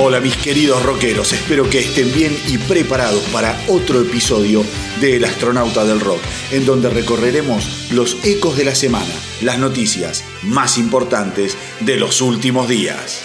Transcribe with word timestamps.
Hola 0.00 0.20
mis 0.20 0.36
queridos 0.36 0.80
rockeros, 0.84 1.32
espero 1.32 1.68
que 1.68 1.80
estén 1.80 2.14
bien 2.14 2.32
y 2.46 2.56
preparados 2.56 3.20
para 3.32 3.60
otro 3.66 4.00
episodio 4.00 4.64
de 5.00 5.16
El 5.16 5.24
astronauta 5.24 5.84
del 5.84 5.98
rock, 5.98 6.20
en 6.52 6.64
donde 6.64 6.88
recorreremos 6.88 7.90
los 7.90 8.16
ecos 8.24 8.56
de 8.56 8.64
la 8.64 8.76
semana, 8.76 9.12
las 9.42 9.58
noticias 9.58 10.22
más 10.44 10.78
importantes 10.78 11.58
de 11.80 11.96
los 11.96 12.20
últimos 12.20 12.68
días. 12.68 13.24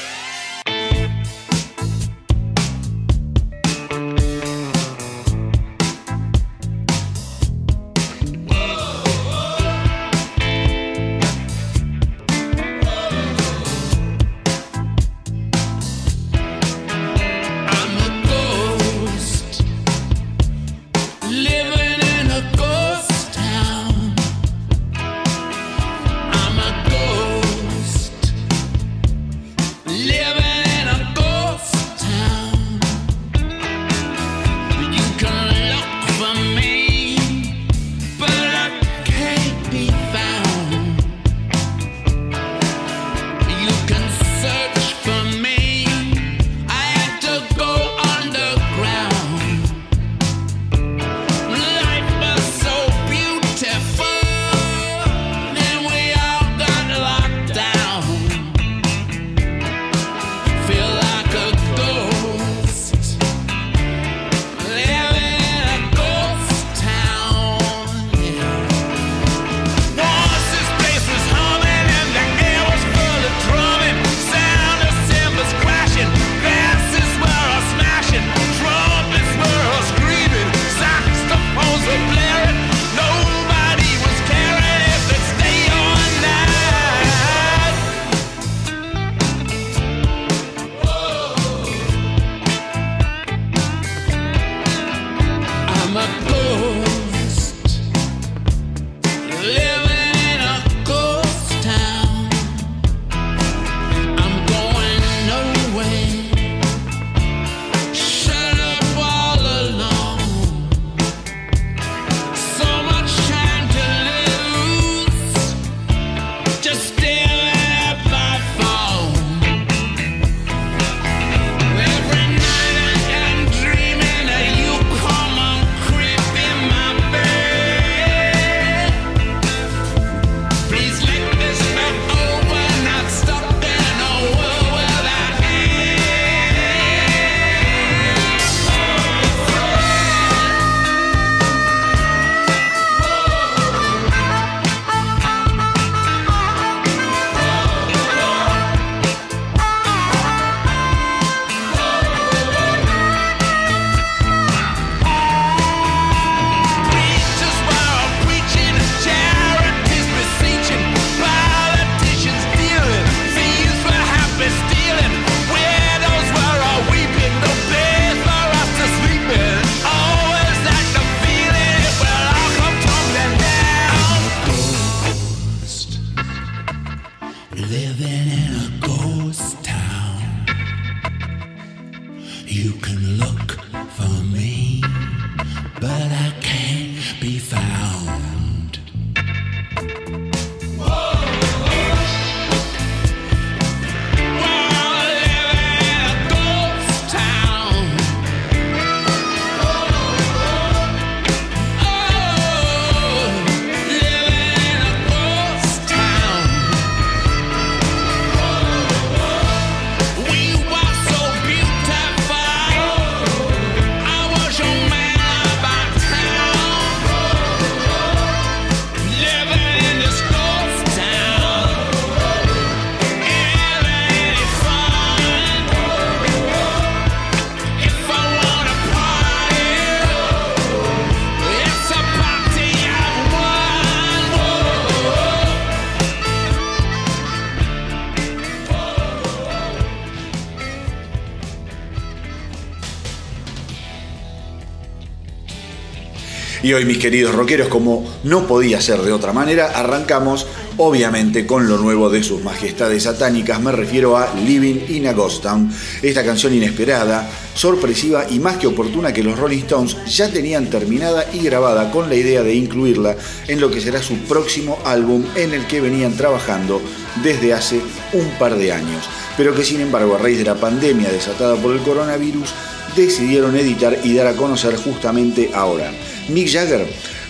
Y 246.64 246.72
hoy, 246.72 246.86
mis 246.86 246.98
queridos 246.98 247.36
rockeros, 247.36 247.68
como 247.68 248.06
no 248.24 248.48
podía 248.48 248.80
ser 248.80 249.02
de 249.02 249.12
otra 249.12 249.34
manera, 249.34 249.72
arrancamos 249.76 250.48
obviamente 250.78 251.46
con 251.46 251.68
lo 251.68 251.78
nuevo 251.78 252.10
de 252.10 252.24
sus 252.24 252.42
majestades 252.42 253.04
satánicas. 253.04 253.60
Me 253.60 253.74
refiero 253.74 254.16
a 254.16 254.34
Living 254.34 254.80
in 254.88 255.08
a 255.08 255.12
Ghost 255.12 255.44
Town, 255.44 255.70
esta 256.02 256.24
canción 256.24 256.54
inesperada, 256.54 257.30
sorpresiva 257.54 258.26
y 258.30 258.40
más 258.40 258.56
que 258.56 258.68
oportuna 258.68 259.12
que 259.12 259.24
los 259.24 259.38
Rolling 259.38 259.64
Stones 259.64 259.98
ya 260.06 260.32
tenían 260.32 260.70
terminada 260.70 261.26
y 261.34 261.40
grabada 261.40 261.92
con 261.92 262.08
la 262.08 262.16
idea 262.16 262.44
de 262.44 262.56
incluirla 262.56 263.18
en 263.50 263.60
lo 263.60 263.70
que 263.70 263.82
será 263.82 264.02
su 264.02 264.16
próximo 264.20 264.80
álbum 264.86 265.26
en 265.36 265.54
el 265.54 265.68
que 265.68 265.82
venían 265.82 266.16
trabajando 266.16 266.82
desde 267.22 267.54
hace 267.54 267.82
un 268.14 268.30
par 268.40 268.56
de 268.56 268.72
años, 268.72 269.04
pero 269.36 269.54
que 269.54 269.66
sin 269.66 269.82
embargo 269.82 270.16
a 270.16 270.18
raíz 270.18 270.38
de 270.38 270.46
la 270.46 270.56
pandemia 270.56 271.12
desatada 271.12 271.58
por 271.58 271.76
el 271.76 271.82
coronavirus 271.82 272.54
decidieron 272.96 273.58
editar 273.58 274.00
y 274.04 274.14
dar 274.14 274.28
a 274.28 274.36
conocer 274.38 274.78
justamente 274.78 275.52
ahora. 275.54 275.92
Mick 276.30 276.50
Jagger 276.50 276.86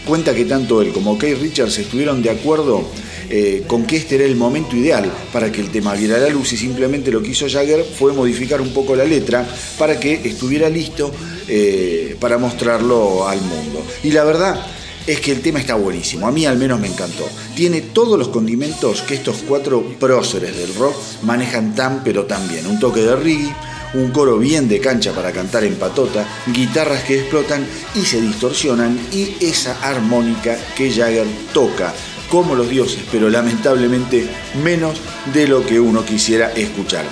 cuenta 0.05 0.33
que 0.33 0.45
tanto 0.45 0.81
él 0.81 0.91
como 0.91 1.17
Keith 1.17 1.39
Richards 1.39 1.77
estuvieron 1.77 2.21
de 2.21 2.29
acuerdo 2.29 2.83
eh, 3.29 3.63
con 3.67 3.85
que 3.85 3.97
este 3.97 4.15
era 4.15 4.25
el 4.25 4.35
momento 4.35 4.75
ideal 4.75 5.11
para 5.31 5.51
que 5.51 5.61
el 5.61 5.69
tema 5.69 5.93
viera 5.93 6.17
la 6.17 6.29
luz 6.29 6.53
y 6.53 6.57
simplemente 6.57 7.11
lo 7.11 7.21
que 7.21 7.31
hizo 7.31 7.47
Jagger 7.49 7.83
fue 7.83 8.13
modificar 8.13 8.61
un 8.61 8.73
poco 8.73 8.95
la 8.95 9.05
letra 9.05 9.47
para 9.77 9.99
que 9.99 10.21
estuviera 10.25 10.69
listo 10.69 11.11
eh, 11.47 12.15
para 12.19 12.37
mostrarlo 12.37 13.27
al 13.27 13.41
mundo. 13.41 13.83
Y 14.03 14.11
la 14.11 14.23
verdad 14.23 14.65
es 15.07 15.19
que 15.19 15.31
el 15.31 15.41
tema 15.41 15.59
está 15.59 15.75
buenísimo, 15.75 16.27
a 16.27 16.31
mí 16.31 16.45
al 16.45 16.57
menos 16.57 16.79
me 16.79 16.87
encantó. 16.87 17.27
Tiene 17.55 17.81
todos 17.81 18.17
los 18.17 18.29
condimentos 18.29 19.01
que 19.01 19.15
estos 19.15 19.37
cuatro 19.47 19.83
próceres 19.99 20.55
del 20.55 20.73
rock 20.75 20.95
manejan 21.23 21.75
tan 21.75 22.03
pero 22.03 22.25
tan 22.25 22.47
bien. 22.47 22.67
Un 22.67 22.79
toque 22.79 23.01
de 23.01 23.15
reggae, 23.15 23.53
un 23.93 24.11
coro 24.11 24.37
bien 24.37 24.67
de 24.67 24.79
cancha 24.79 25.11
para 25.11 25.31
cantar 25.31 25.63
en 25.63 25.75
patota, 25.75 26.25
guitarras 26.47 27.03
que 27.03 27.19
explotan 27.19 27.65
y 27.95 28.01
se 28.01 28.21
distorsionan 28.21 28.99
y 29.11 29.35
esa 29.39 29.77
armónica 29.81 30.57
que 30.75 30.91
Jagger 30.91 31.27
toca 31.53 31.93
como 32.29 32.55
los 32.55 32.69
dioses, 32.69 33.03
pero 33.11 33.29
lamentablemente 33.29 34.27
menos 34.63 34.99
de 35.33 35.47
lo 35.47 35.65
que 35.65 35.79
uno 35.79 36.03
quisiera 36.03 36.51
escuchar. 36.51 37.05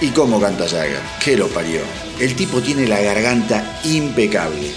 ¿Y 0.00 0.08
cómo 0.08 0.40
canta 0.40 0.68
Jagger? 0.68 1.00
¿Qué 1.22 1.36
lo 1.36 1.48
parió? 1.48 1.80
El 2.18 2.34
tipo 2.36 2.60
tiene 2.60 2.86
la 2.86 3.00
garganta 3.00 3.80
impecable 3.84 4.70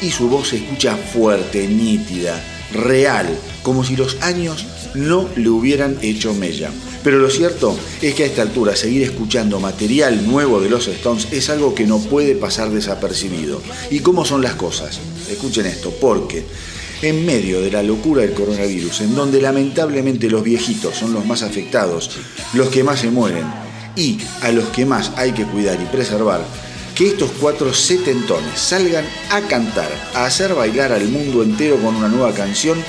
y 0.00 0.10
su 0.10 0.28
voz 0.28 0.50
se 0.50 0.56
escucha 0.56 0.96
fuerte, 0.96 1.66
nítida, 1.66 2.40
real, 2.72 3.28
como 3.62 3.84
si 3.84 3.96
los 3.96 4.16
años 4.22 4.66
no 4.94 5.28
le 5.36 5.48
hubieran 5.48 5.98
hecho 6.02 6.34
mella. 6.34 6.70
Pero 7.02 7.18
lo 7.18 7.30
cierto 7.30 7.76
es 8.02 8.14
que 8.14 8.24
a 8.24 8.26
esta 8.26 8.42
altura 8.42 8.76
seguir 8.76 9.02
escuchando 9.02 9.60
material 9.60 10.26
nuevo 10.26 10.60
de 10.60 10.68
los 10.68 10.86
Stones 10.88 11.28
es 11.30 11.48
algo 11.48 11.74
que 11.74 11.86
no 11.86 11.98
puede 11.98 12.34
pasar 12.34 12.70
desapercibido. 12.70 13.62
¿Y 13.90 14.00
cómo 14.00 14.24
son 14.24 14.42
las 14.42 14.54
cosas? 14.54 15.00
Escuchen 15.30 15.66
esto, 15.66 15.94
porque 16.00 16.44
en 17.02 17.24
medio 17.24 17.62
de 17.62 17.70
la 17.70 17.82
locura 17.82 18.22
del 18.22 18.34
coronavirus, 18.34 19.00
en 19.02 19.14
donde 19.14 19.40
lamentablemente 19.40 20.28
los 20.28 20.42
viejitos 20.42 20.96
son 20.96 21.12
los 21.12 21.24
más 21.24 21.42
afectados, 21.42 22.10
los 22.52 22.68
que 22.68 22.84
más 22.84 23.00
se 23.00 23.10
mueren 23.10 23.46
y 23.96 24.18
a 24.42 24.52
los 24.52 24.68
que 24.68 24.84
más 24.84 25.12
hay 25.16 25.32
que 25.32 25.44
cuidar 25.44 25.80
y 25.80 25.86
preservar, 25.86 26.44
que 27.00 27.06
estos 27.06 27.30
cuatro 27.40 27.72
setentones 27.72 28.60
salgan 28.60 29.06
a 29.30 29.40
cantar, 29.40 29.88
a 30.14 30.26
hacer 30.26 30.52
bailar 30.52 30.92
al 30.92 31.08
mundo 31.08 31.42
entero 31.42 31.78
con 31.80 31.96
una 31.96 32.08
nueva 32.08 32.34
canción, 32.34 32.84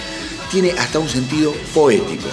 tiene 0.51 0.71
hasta 0.71 0.99
un 0.99 1.07
sentido 1.07 1.53
poético. 1.73 2.27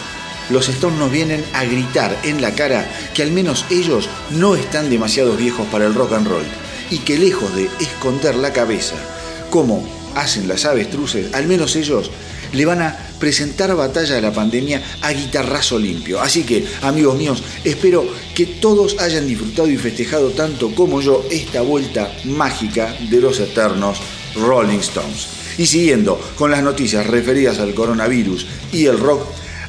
Los 0.51 0.69
Stones 0.69 0.99
nos 0.99 1.13
vienen 1.13 1.45
a 1.55 1.63
gritar 1.63 2.19
en 2.25 2.43
la 2.43 2.51
cara 2.51 2.91
que 3.15 3.23
al 3.23 3.31
menos 3.31 3.65
ellos 3.71 4.09
no 4.31 4.57
están 4.57 4.91
demasiado 4.91 5.37
viejos 5.37 5.69
para 5.69 5.87
el 5.87 5.95
rock 5.95 6.15
and 6.15 6.27
roll 6.27 6.43
y 6.91 6.99
que 6.99 7.17
lejos 7.17 7.55
de 7.55 7.71
esconder 7.79 8.35
la 8.35 8.53
cabeza, 8.53 8.97
como 9.49 9.89
hacen 10.17 10.49
las 10.49 10.65
avestruces, 10.65 11.33
al 11.33 11.47
menos 11.47 11.77
ellos 11.77 12.11
le 12.55 12.65
van 12.67 12.83
a 12.83 13.08
presentar 13.19 13.75
batalla 13.75 14.15
de 14.15 14.21
la 14.21 14.33
pandemia 14.33 14.83
a 15.03 15.13
guitarrazo 15.13 15.79
limpio. 15.79 16.21
Así 16.21 16.45
que, 16.45 16.65
amigos 16.83 17.17
míos, 17.17 17.43
espero 17.65 18.07
que 18.35 18.47
todos 18.47 18.99
hayan 18.99 19.27
disfrutado 19.27 19.69
y 19.69 19.77
festejado 19.77 20.31
tanto 20.31 20.75
como 20.75 21.01
yo 21.01 21.25
esta 21.31 21.63
vuelta 21.63 22.13
mágica 22.25 22.95
de 23.11 23.21
los 23.21 23.41
eternos 23.41 23.99
Rolling 24.35 24.79
Stones. 24.79 25.29
Y 25.59 25.67
siguiendo 25.67 26.21
con 26.37 26.51
las 26.51 26.63
noticias 26.63 27.07
referidas 27.07 27.59
al 27.59 27.75
coronavirus 27.75 28.47
y 28.73 28.87
el 28.87 28.99
rock, 28.99 29.27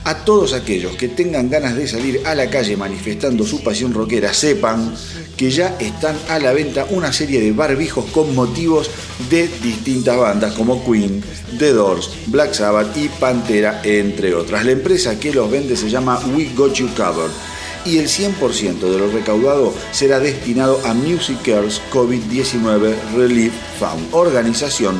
a 0.09 0.25
todos 0.25 0.53
aquellos 0.53 0.95
que 0.95 1.07
tengan 1.07 1.51
ganas 1.51 1.75
de 1.75 1.87
salir 1.87 2.21
a 2.25 2.33
la 2.33 2.49
calle 2.49 2.75
manifestando 2.75 3.45
su 3.45 3.61
pasión 3.61 3.93
rockera, 3.93 4.33
sepan 4.33 4.95
que 5.37 5.51
ya 5.51 5.77
están 5.79 6.17
a 6.29 6.39
la 6.39 6.51
venta 6.51 6.87
una 6.89 7.13
serie 7.13 7.39
de 7.39 7.51
barbijos 7.51 8.05
con 8.05 8.33
motivos 8.33 8.89
de 9.29 9.47
distintas 9.61 10.17
bandas 10.17 10.55
como 10.55 10.83
Queen, 10.83 11.23
The 11.59 11.73
Doors, 11.73 12.09
Black 12.25 12.53
Sabbath 12.53 12.97
y 12.97 13.07
Pantera, 13.07 13.81
entre 13.83 14.33
otras. 14.33 14.65
La 14.65 14.71
empresa 14.71 15.19
que 15.19 15.31
los 15.31 15.51
vende 15.51 15.77
se 15.77 15.91
llama 15.91 16.19
We 16.35 16.49
Got 16.55 16.73
You 16.73 16.89
Covered 16.97 17.31
y 17.85 17.99
el 17.99 18.07
100% 18.07 18.79
de 18.79 18.97
lo 18.97 19.11
recaudado 19.11 19.75
será 19.91 20.19
destinado 20.19 20.81
a 20.85 20.95
Music 20.95 21.37
Cares 21.45 21.81
COVID-19 21.93 22.95
Relief 23.15 23.53
Fund, 23.77 24.07
organización 24.11 24.99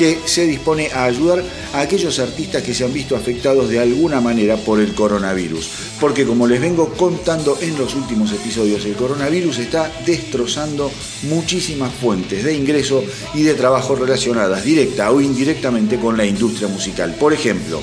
que 0.00 0.18
se 0.24 0.46
dispone 0.46 0.88
a 0.94 1.04
ayudar 1.04 1.44
a 1.74 1.80
aquellos 1.82 2.18
artistas 2.20 2.62
que 2.62 2.72
se 2.72 2.84
han 2.84 2.92
visto 2.94 3.14
afectados 3.14 3.68
de 3.68 3.80
alguna 3.80 4.18
manera 4.22 4.56
por 4.56 4.80
el 4.80 4.94
coronavirus. 4.94 5.68
Porque 6.00 6.24
como 6.24 6.46
les 6.46 6.58
vengo 6.58 6.88
contando 6.94 7.58
en 7.60 7.76
los 7.76 7.94
últimos 7.94 8.32
episodios, 8.32 8.86
el 8.86 8.94
coronavirus 8.94 9.58
está 9.58 9.92
destrozando 10.06 10.90
muchísimas 11.24 11.92
fuentes 11.92 12.44
de 12.44 12.54
ingreso 12.54 13.04
y 13.34 13.42
de 13.42 13.52
trabajo 13.52 13.94
relacionadas 13.94 14.64
directa 14.64 15.10
o 15.10 15.20
indirectamente 15.20 15.98
con 15.98 16.16
la 16.16 16.24
industria 16.24 16.68
musical. 16.68 17.14
Por 17.20 17.34
ejemplo, 17.34 17.82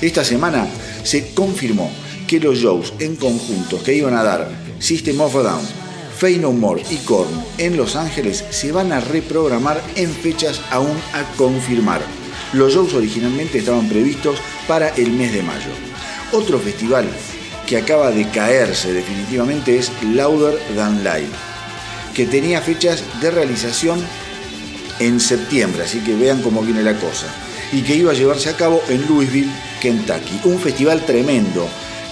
esta 0.00 0.24
semana 0.24 0.68
se 1.02 1.34
confirmó 1.34 1.90
que 2.28 2.38
los 2.38 2.58
shows 2.58 2.92
en 3.00 3.16
conjuntos 3.16 3.82
que 3.82 3.96
iban 3.96 4.14
a 4.14 4.22
dar 4.22 4.48
System 4.78 5.20
of 5.20 5.34
a 5.34 5.42
Down, 5.42 5.81
Fey 6.22 6.38
No 6.38 6.52
More 6.52 6.84
y 6.88 6.98
Korn 6.98 7.44
en 7.58 7.76
Los 7.76 7.96
Ángeles 7.96 8.44
se 8.50 8.70
van 8.70 8.92
a 8.92 9.00
reprogramar 9.00 9.82
en 9.96 10.08
fechas 10.08 10.60
aún 10.70 10.96
a 11.14 11.24
confirmar. 11.36 12.00
Los 12.52 12.74
shows 12.74 12.94
originalmente 12.94 13.58
estaban 13.58 13.88
previstos 13.88 14.38
para 14.68 14.90
el 14.90 15.10
mes 15.10 15.32
de 15.32 15.42
mayo. 15.42 15.72
Otro 16.30 16.60
festival 16.60 17.08
que 17.66 17.76
acaba 17.76 18.12
de 18.12 18.28
caerse 18.28 18.92
definitivamente 18.92 19.76
es 19.76 19.90
Louder 20.14 20.60
Than 20.76 21.02
Live, 21.02 21.32
que 22.14 22.26
tenía 22.26 22.60
fechas 22.60 23.02
de 23.20 23.32
realización 23.32 24.00
en 25.00 25.18
septiembre, 25.18 25.82
así 25.82 25.98
que 26.04 26.14
vean 26.14 26.40
cómo 26.40 26.62
viene 26.62 26.84
la 26.84 27.00
cosa, 27.00 27.26
y 27.72 27.82
que 27.82 27.96
iba 27.96 28.12
a 28.12 28.14
llevarse 28.14 28.48
a 28.48 28.56
cabo 28.56 28.80
en 28.88 29.08
Louisville, 29.08 29.50
Kentucky. 29.80 30.42
Un 30.44 30.60
festival 30.60 31.04
tremendo 31.04 31.66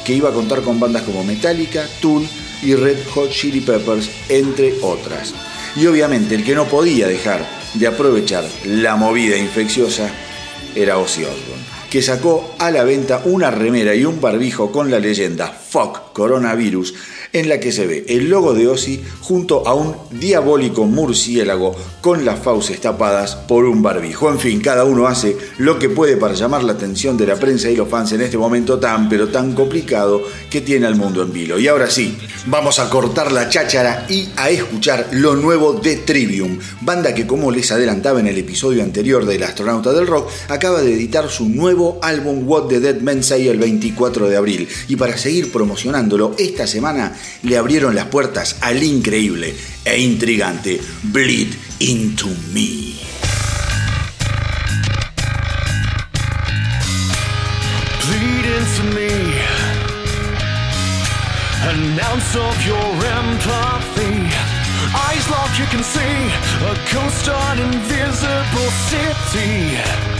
que 0.04 0.14
iba 0.14 0.30
a 0.30 0.34
contar 0.34 0.62
con 0.62 0.80
bandas 0.80 1.04
como 1.04 1.22
Metallica, 1.22 1.86
Tool, 2.00 2.28
y 2.62 2.74
Red 2.74 2.98
Hot 3.14 3.30
Chili 3.30 3.60
Peppers, 3.60 4.10
entre 4.28 4.74
otras. 4.82 5.34
Y 5.76 5.86
obviamente 5.86 6.34
el 6.34 6.44
que 6.44 6.54
no 6.54 6.66
podía 6.66 7.06
dejar 7.06 7.46
de 7.74 7.86
aprovechar 7.86 8.44
la 8.64 8.96
movida 8.96 9.36
infecciosa 9.36 10.10
era 10.74 10.98
Ozzy 10.98 11.24
Osbourne, 11.24 11.64
que 11.90 12.02
sacó 12.02 12.54
a 12.58 12.70
la 12.70 12.84
venta 12.84 13.22
una 13.24 13.50
remera 13.50 13.94
y 13.94 14.04
un 14.04 14.20
barbijo 14.20 14.72
con 14.72 14.90
la 14.90 14.98
leyenda 14.98 15.48
Fuck 15.48 16.12
Coronavirus 16.12 16.94
en 17.32 17.48
la 17.48 17.60
que 17.60 17.72
se 17.72 17.86
ve 17.86 18.04
el 18.08 18.28
logo 18.28 18.54
de 18.54 18.68
Ozzy 18.68 19.02
junto 19.20 19.66
a 19.66 19.74
un 19.74 19.94
diabólico 20.10 20.86
murciélago 20.86 21.76
con 22.00 22.24
las 22.24 22.40
fauces 22.40 22.80
tapadas 22.80 23.36
por 23.36 23.64
un 23.64 23.82
barbijo. 23.82 24.30
En 24.30 24.38
fin, 24.38 24.60
cada 24.60 24.84
uno 24.84 25.06
hace 25.06 25.36
lo 25.58 25.78
que 25.78 25.88
puede 25.88 26.16
para 26.16 26.34
llamar 26.34 26.64
la 26.64 26.72
atención 26.72 27.16
de 27.16 27.26
la 27.26 27.36
prensa 27.36 27.70
y 27.70 27.76
los 27.76 27.88
fans 27.88 28.12
en 28.12 28.22
este 28.22 28.38
momento 28.38 28.78
tan 28.78 29.08
pero 29.08 29.28
tan 29.28 29.54
complicado 29.54 30.22
que 30.50 30.60
tiene 30.60 30.86
al 30.86 30.96
mundo 30.96 31.22
en 31.22 31.32
vilo. 31.32 31.58
Y 31.58 31.68
ahora 31.68 31.90
sí, 31.90 32.16
vamos 32.46 32.78
a 32.78 32.90
cortar 32.90 33.32
la 33.32 33.48
cháchara 33.48 34.06
y 34.08 34.28
a 34.36 34.50
escuchar 34.50 35.08
lo 35.12 35.36
nuevo 35.36 35.74
de 35.74 35.96
Trivium, 35.96 36.58
banda 36.80 37.14
que 37.14 37.26
como 37.26 37.50
les 37.50 37.70
adelantaba 37.70 38.20
en 38.20 38.26
el 38.26 38.38
episodio 38.38 38.82
anterior 38.82 39.26
del 39.26 39.42
Astronauta 39.42 39.92
del 39.92 40.06
Rock, 40.06 40.30
acaba 40.48 40.82
de 40.82 40.94
editar 40.94 41.28
su 41.28 41.48
nuevo 41.48 41.98
álbum 42.02 42.48
What 42.48 42.68
the 42.68 42.80
Dead 42.80 43.00
Men 43.00 43.22
Say 43.22 43.48
el 43.48 43.58
24 43.58 44.28
de 44.28 44.36
abril. 44.36 44.68
Y 44.88 44.96
para 44.96 45.16
seguir 45.16 45.52
promocionándolo, 45.52 46.34
esta 46.38 46.66
semana 46.66 47.14
le 47.42 47.56
abrieron 47.56 47.94
las 47.94 48.06
puertas 48.06 48.56
al 48.60 48.82
increíble 48.82 49.54
e 49.84 49.98
intrigante 49.98 50.80
Bleed 51.04 51.52
Into 51.80 52.28
Me. 52.52 52.98
Bleed 58.06 58.44
into 58.44 58.82
me. 58.94 59.10
An 61.68 62.00
ounce 62.00 62.36
of 62.36 62.66
your 62.66 63.06
empathy. 63.18 64.60
Eyes 64.92 65.30
locked, 65.30 65.58
you 65.58 65.66
can 65.66 65.82
see 65.84 66.00
a 66.00 66.74
ghost 66.92 67.28
on 67.28 67.58
invisible 67.58 68.70
city. 68.88 70.19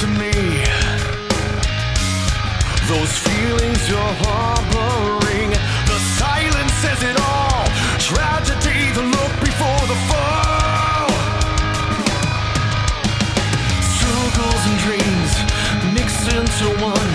To 0.00 0.06
me. 0.08 0.32
Those 2.86 3.12
feelings 3.16 3.80
you're 3.88 4.14
harboring, 4.28 5.50
the 5.88 5.98
silence 6.20 6.74
says 6.84 7.00
it 7.02 7.16
all. 7.16 7.64
Tragedy, 7.96 8.92
the 8.92 9.04
look 9.16 9.32
before 9.40 9.84
the 9.88 9.98
fall. 10.08 11.08
Struggles 13.96 14.62
and 14.68 14.78
dreams 14.84 15.32
mixed 15.96 16.28
into 16.28 16.66
one. 16.84 17.12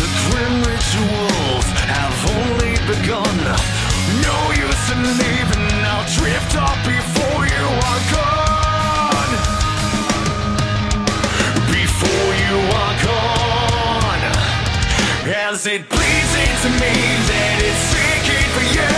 The 0.00 0.08
grim 0.26 0.54
rituals 0.66 1.66
have 1.86 2.16
only 2.34 2.74
begun. 2.90 3.38
No 4.26 4.38
use 4.58 4.84
in 4.90 5.02
leaving, 5.22 5.66
I'll 5.86 6.06
drift 6.18 6.56
off 6.56 6.78
before 6.82 7.46
you 7.46 7.64
are 7.86 8.02
gone. 8.10 8.23
Does 15.54 15.66
it 15.66 15.88
bleeds 15.88 16.34
into 16.34 16.70
me 16.82 16.90
that 17.30 17.62
it's 17.62 17.78
seeking 17.94 18.48
for 18.58 18.66
you. 18.74 18.90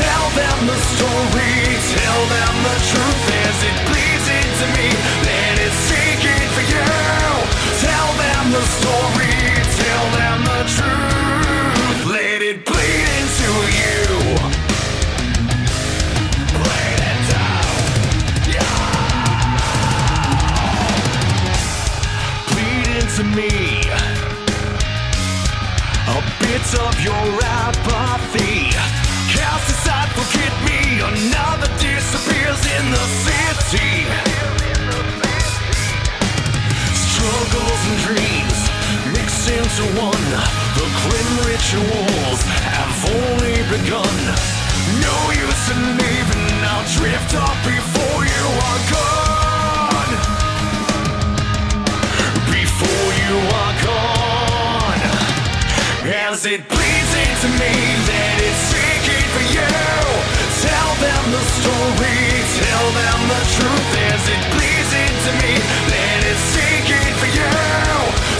Tell 0.00 0.26
them 0.32 0.64
the 0.64 0.80
story, 0.96 1.60
tell 1.92 2.22
them 2.32 2.54
the 2.64 2.76
truth 2.88 3.24
as 3.36 3.58
it 3.68 3.76
bleeds 3.84 4.28
into 4.32 4.66
me 4.72 4.88
that 5.28 5.54
it's 5.60 5.76
seeking 5.92 6.44
for 6.56 6.64
you. 6.72 6.88
Tell 7.84 8.08
them 8.16 8.44
the 8.48 8.64
story, 8.80 9.36
tell 9.76 10.06
them 10.16 10.38
the 10.48 10.62
truth. 10.72 12.16
Let 12.16 12.40
it 12.40 12.64
bleed 12.64 13.08
into 13.20 13.52
you. 13.76 14.08
to 23.16 23.24
me 23.24 23.67
pits 26.48 26.72
of 26.72 26.94
your 27.04 27.26
apathy. 27.44 28.72
Cast 29.36 29.68
aside, 29.68 30.08
forget 30.16 30.54
me. 30.64 30.80
Another 31.12 31.68
disappears 31.76 32.62
in 32.76 32.84
the 32.96 33.04
city. 33.24 33.92
Struggles 37.04 37.82
and 37.88 37.98
dreams 38.06 38.58
mix 39.12 39.28
into 39.56 39.84
one. 40.00 40.28
The 40.78 40.88
grim 41.04 41.32
rituals 41.50 42.40
have 42.72 42.96
only 43.20 43.58
begun. 43.74 44.16
No 45.04 45.16
use 45.44 45.64
in 45.74 45.82
leaving. 46.00 46.48
I'll 46.72 46.88
drift 46.96 47.32
off 47.44 47.58
before 47.76 48.20
you 48.34 48.44
are 48.68 48.82
gone. 48.96 50.12
Before 52.56 53.08
you 53.22 53.36
are 53.60 53.74
gone. 53.84 54.27
As 56.08 56.46
it 56.46 56.66
bleeds 56.66 57.12
into 57.20 57.48
me, 57.60 57.68
that 58.08 58.40
it's 58.40 58.72
seeking 58.72 59.28
for 59.28 59.44
you. 59.52 59.68
Tell 60.64 60.92
them 61.04 61.24
the 61.36 61.44
story, 61.60 62.24
tell 62.64 62.86
them 62.96 63.20
the 63.28 63.42
truth. 63.52 63.92
As 64.08 64.24
it 64.24 64.42
bleeds 64.56 64.92
into 65.04 65.30
me, 65.36 65.52
that 65.92 66.20
it's 66.24 66.40
seeking 66.56 67.12
for 67.20 67.28
you. 67.28 67.52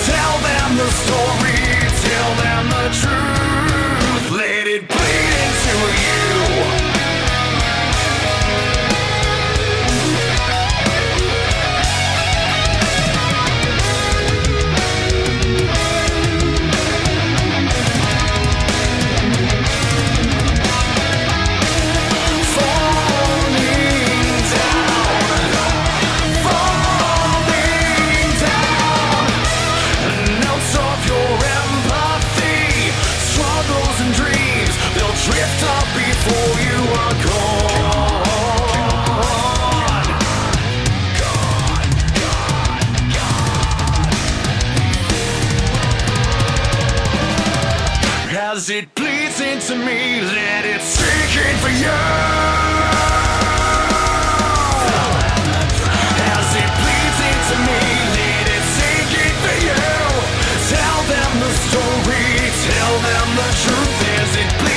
Tell 0.08 0.36
them 0.48 0.80
the 0.80 0.88
story, 0.96 1.60
tell 2.08 2.32
them 2.40 2.64
the 2.72 2.88
truth. 3.04 4.30
Let 4.32 4.64
it 4.66 4.88
bleed 4.88 5.32
into 5.44 5.76
you. 5.92 6.87
As 48.58 48.70
it 48.70 48.92
bleeds 48.96 49.40
into 49.40 49.76
me? 49.76 50.20
Let 50.20 50.64
it 50.64 50.80
sink 50.82 51.46
in 51.46 51.56
for 51.62 51.70
you. 51.70 51.94
As 56.34 56.50
it 56.62 56.70
bleeds 56.82 57.20
into 57.30 57.56
me? 57.68 57.78
Let 58.18 58.46
it 58.56 58.64
sink 58.74 59.12
in 59.14 59.34
for 59.44 59.56
you. 59.62 59.78
Tell 60.74 61.00
them 61.06 61.32
the 61.38 61.52
story, 61.70 62.26
tell 62.66 62.94
them 63.08 63.28
the 63.38 63.48
truth. 63.62 63.98
As 64.18 64.36
it 64.36 64.50
bleeds 64.58 64.67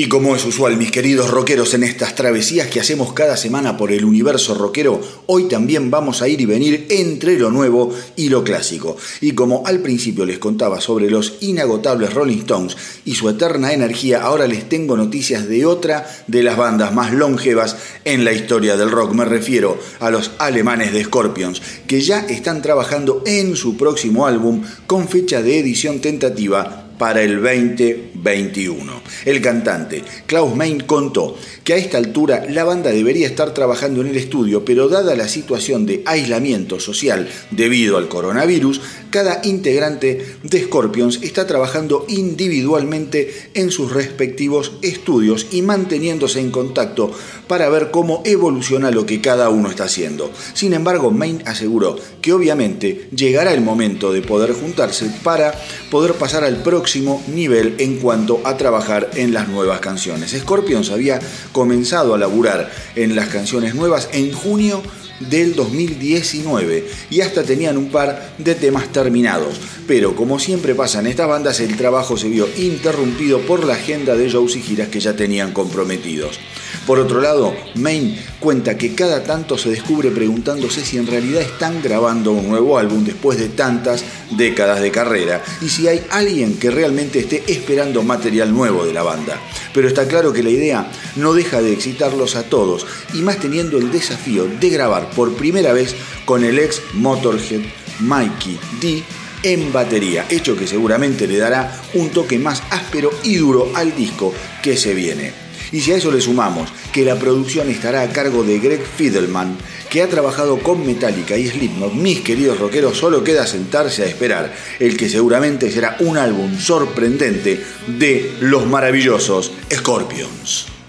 Y 0.00 0.08
como 0.08 0.34
es 0.34 0.46
usual, 0.46 0.78
mis 0.78 0.90
queridos 0.90 1.28
rockeros, 1.28 1.74
en 1.74 1.82
estas 1.82 2.14
travesías 2.14 2.68
que 2.68 2.80
hacemos 2.80 3.12
cada 3.12 3.36
semana 3.36 3.76
por 3.76 3.92
el 3.92 4.06
universo 4.06 4.54
rockero, 4.54 4.98
hoy 5.26 5.44
también 5.46 5.90
vamos 5.90 6.22
a 6.22 6.28
ir 6.28 6.40
y 6.40 6.46
venir 6.46 6.86
entre 6.88 7.38
lo 7.38 7.50
nuevo 7.50 7.94
y 8.16 8.30
lo 8.30 8.42
clásico. 8.42 8.96
Y 9.20 9.32
como 9.32 9.62
al 9.66 9.80
principio 9.80 10.24
les 10.24 10.38
contaba 10.38 10.80
sobre 10.80 11.10
los 11.10 11.34
inagotables 11.42 12.14
Rolling 12.14 12.38
Stones 12.38 12.78
y 13.04 13.14
su 13.14 13.28
eterna 13.28 13.74
energía, 13.74 14.22
ahora 14.22 14.46
les 14.46 14.70
tengo 14.70 14.96
noticias 14.96 15.46
de 15.46 15.66
otra 15.66 16.06
de 16.26 16.44
las 16.44 16.56
bandas 16.56 16.94
más 16.94 17.12
longevas 17.12 17.76
en 18.06 18.24
la 18.24 18.32
historia 18.32 18.78
del 18.78 18.90
rock. 18.90 19.12
Me 19.12 19.26
refiero 19.26 19.78
a 19.98 20.10
los 20.10 20.30
alemanes 20.38 20.94
de 20.94 21.04
Scorpions, 21.04 21.60
que 21.86 22.00
ya 22.00 22.20
están 22.20 22.62
trabajando 22.62 23.22
en 23.26 23.54
su 23.54 23.76
próximo 23.76 24.26
álbum 24.26 24.62
con 24.86 25.08
fecha 25.08 25.42
de 25.42 25.58
edición 25.58 26.00
tentativa 26.00 26.79
para 27.00 27.22
el 27.22 27.40
2021. 27.40 28.92
El 29.24 29.40
cantante 29.40 30.04
Klaus 30.26 30.54
Main 30.54 30.80
contó 30.80 31.34
que 31.64 31.72
a 31.72 31.76
esta 31.78 31.96
altura 31.96 32.44
la 32.50 32.62
banda 32.62 32.90
debería 32.90 33.26
estar 33.26 33.54
trabajando 33.54 34.02
en 34.02 34.08
el 34.08 34.18
estudio, 34.18 34.66
pero 34.66 34.90
dada 34.90 35.16
la 35.16 35.26
situación 35.26 35.86
de 35.86 36.02
aislamiento 36.04 36.78
social 36.78 37.26
debido 37.50 37.96
al 37.96 38.08
coronavirus, 38.08 38.82
cada 39.10 39.40
integrante 39.44 40.36
de 40.42 40.64
Scorpions 40.64 41.20
está 41.22 41.46
trabajando 41.46 42.04
individualmente 42.08 43.50
en 43.54 43.70
sus 43.70 43.92
respectivos 43.92 44.72
estudios 44.82 45.46
y 45.50 45.62
manteniéndose 45.62 46.40
en 46.40 46.50
contacto 46.50 47.12
para 47.46 47.68
ver 47.68 47.90
cómo 47.90 48.22
evoluciona 48.24 48.90
lo 48.90 49.06
que 49.06 49.20
cada 49.20 49.48
uno 49.50 49.68
está 49.68 49.84
haciendo. 49.84 50.30
Sin 50.54 50.72
embargo, 50.72 51.10
Main 51.10 51.42
aseguró 51.46 51.96
que 52.20 52.32
obviamente 52.32 53.08
llegará 53.14 53.52
el 53.52 53.60
momento 53.60 54.12
de 54.12 54.22
poder 54.22 54.52
juntarse 54.52 55.10
para 55.22 55.52
poder 55.90 56.14
pasar 56.14 56.44
al 56.44 56.62
próximo 56.62 57.22
nivel 57.28 57.74
en 57.78 57.98
cuanto 57.98 58.40
a 58.44 58.56
trabajar 58.56 59.10
en 59.14 59.32
las 59.32 59.48
nuevas 59.48 59.80
canciones. 59.80 60.30
Scorpions 60.32 60.90
había 60.90 61.20
comenzado 61.52 62.14
a 62.14 62.18
laburar 62.18 62.70
en 62.94 63.16
las 63.16 63.28
canciones 63.28 63.74
nuevas 63.74 64.08
en 64.12 64.32
junio 64.32 64.82
del 65.20 65.54
2019 65.54 66.88
y 67.10 67.20
hasta 67.20 67.42
tenían 67.42 67.76
un 67.76 67.90
par 67.90 68.34
de 68.38 68.54
temas 68.54 68.88
terminados. 68.88 69.60
Pero 69.86 70.14
como 70.14 70.38
siempre 70.38 70.74
pasa 70.74 71.00
en 71.00 71.06
estas 71.06 71.28
bandas, 71.28 71.60
el 71.60 71.76
trabajo 71.76 72.16
se 72.16 72.28
vio 72.28 72.48
interrumpido 72.58 73.40
por 73.40 73.64
la 73.64 73.74
agenda 73.74 74.16
de 74.16 74.28
shows 74.28 74.56
y 74.56 74.62
giras 74.62 74.88
que 74.88 75.00
ya 75.00 75.14
tenían 75.14 75.52
comprometidos. 75.52 76.38
Por 76.86 76.98
otro 76.98 77.20
lado, 77.20 77.54
Main 77.74 78.16
cuenta 78.38 78.76
que 78.76 78.94
cada 78.94 79.22
tanto 79.22 79.58
se 79.58 79.70
descubre 79.70 80.10
preguntándose 80.10 80.84
si 80.84 80.96
en 80.96 81.06
realidad 81.06 81.42
están 81.42 81.82
grabando 81.82 82.32
un 82.32 82.48
nuevo 82.48 82.78
álbum 82.78 83.04
después 83.04 83.38
de 83.38 83.48
tantas 83.48 84.04
décadas 84.30 84.80
de 84.80 84.90
carrera 84.90 85.42
y 85.60 85.68
si 85.68 85.88
hay 85.88 86.02
alguien 86.10 86.58
que 86.58 86.70
realmente 86.70 87.20
esté 87.20 87.44
esperando 87.48 88.02
material 88.02 88.52
nuevo 88.52 88.86
de 88.86 88.94
la 88.94 89.02
banda. 89.02 89.38
Pero 89.74 89.88
está 89.88 90.08
claro 90.08 90.32
que 90.32 90.42
la 90.42 90.50
idea 90.50 90.90
no 91.16 91.34
deja 91.34 91.60
de 91.60 91.72
excitarlos 91.72 92.34
a 92.36 92.44
todos 92.44 92.86
y 93.14 93.18
más 93.18 93.38
teniendo 93.38 93.78
el 93.78 93.92
desafío 93.92 94.46
de 94.46 94.70
grabar 94.70 95.09
por 95.10 95.34
primera 95.34 95.72
vez 95.72 95.94
con 96.24 96.44
el 96.44 96.58
ex 96.58 96.82
Motorhead 96.94 97.62
Mikey 98.00 98.58
D 98.80 99.02
en 99.42 99.72
batería, 99.72 100.26
hecho 100.28 100.56
que 100.56 100.66
seguramente 100.66 101.26
le 101.26 101.38
dará 101.38 101.80
un 101.94 102.10
toque 102.10 102.38
más 102.38 102.62
áspero 102.70 103.10
y 103.22 103.36
duro 103.36 103.70
al 103.74 103.94
disco 103.94 104.34
que 104.62 104.76
se 104.76 104.94
viene. 104.94 105.32
Y 105.72 105.80
si 105.80 105.92
a 105.92 105.96
eso 105.96 106.10
le 106.10 106.20
sumamos 106.20 106.68
que 106.92 107.04
la 107.04 107.16
producción 107.16 107.70
estará 107.70 108.02
a 108.02 108.10
cargo 108.10 108.42
de 108.42 108.58
Greg 108.58 108.84
Fidelman, 108.84 109.56
que 109.88 110.02
ha 110.02 110.08
trabajado 110.08 110.58
con 110.58 110.84
Metallica 110.84 111.36
y 111.36 111.48
Slipknot, 111.48 111.94
mis 111.94 112.20
queridos 112.20 112.58
rockeros, 112.58 112.98
solo 112.98 113.22
queda 113.22 113.46
sentarse 113.46 114.02
a 114.02 114.06
esperar 114.06 114.52
el 114.78 114.96
que 114.96 115.08
seguramente 115.08 115.70
será 115.70 115.96
un 116.00 116.18
álbum 116.18 116.58
sorprendente 116.58 117.64
de 117.86 118.32
los 118.40 118.66
maravillosos 118.66 119.52
Scorpions. 119.72 120.79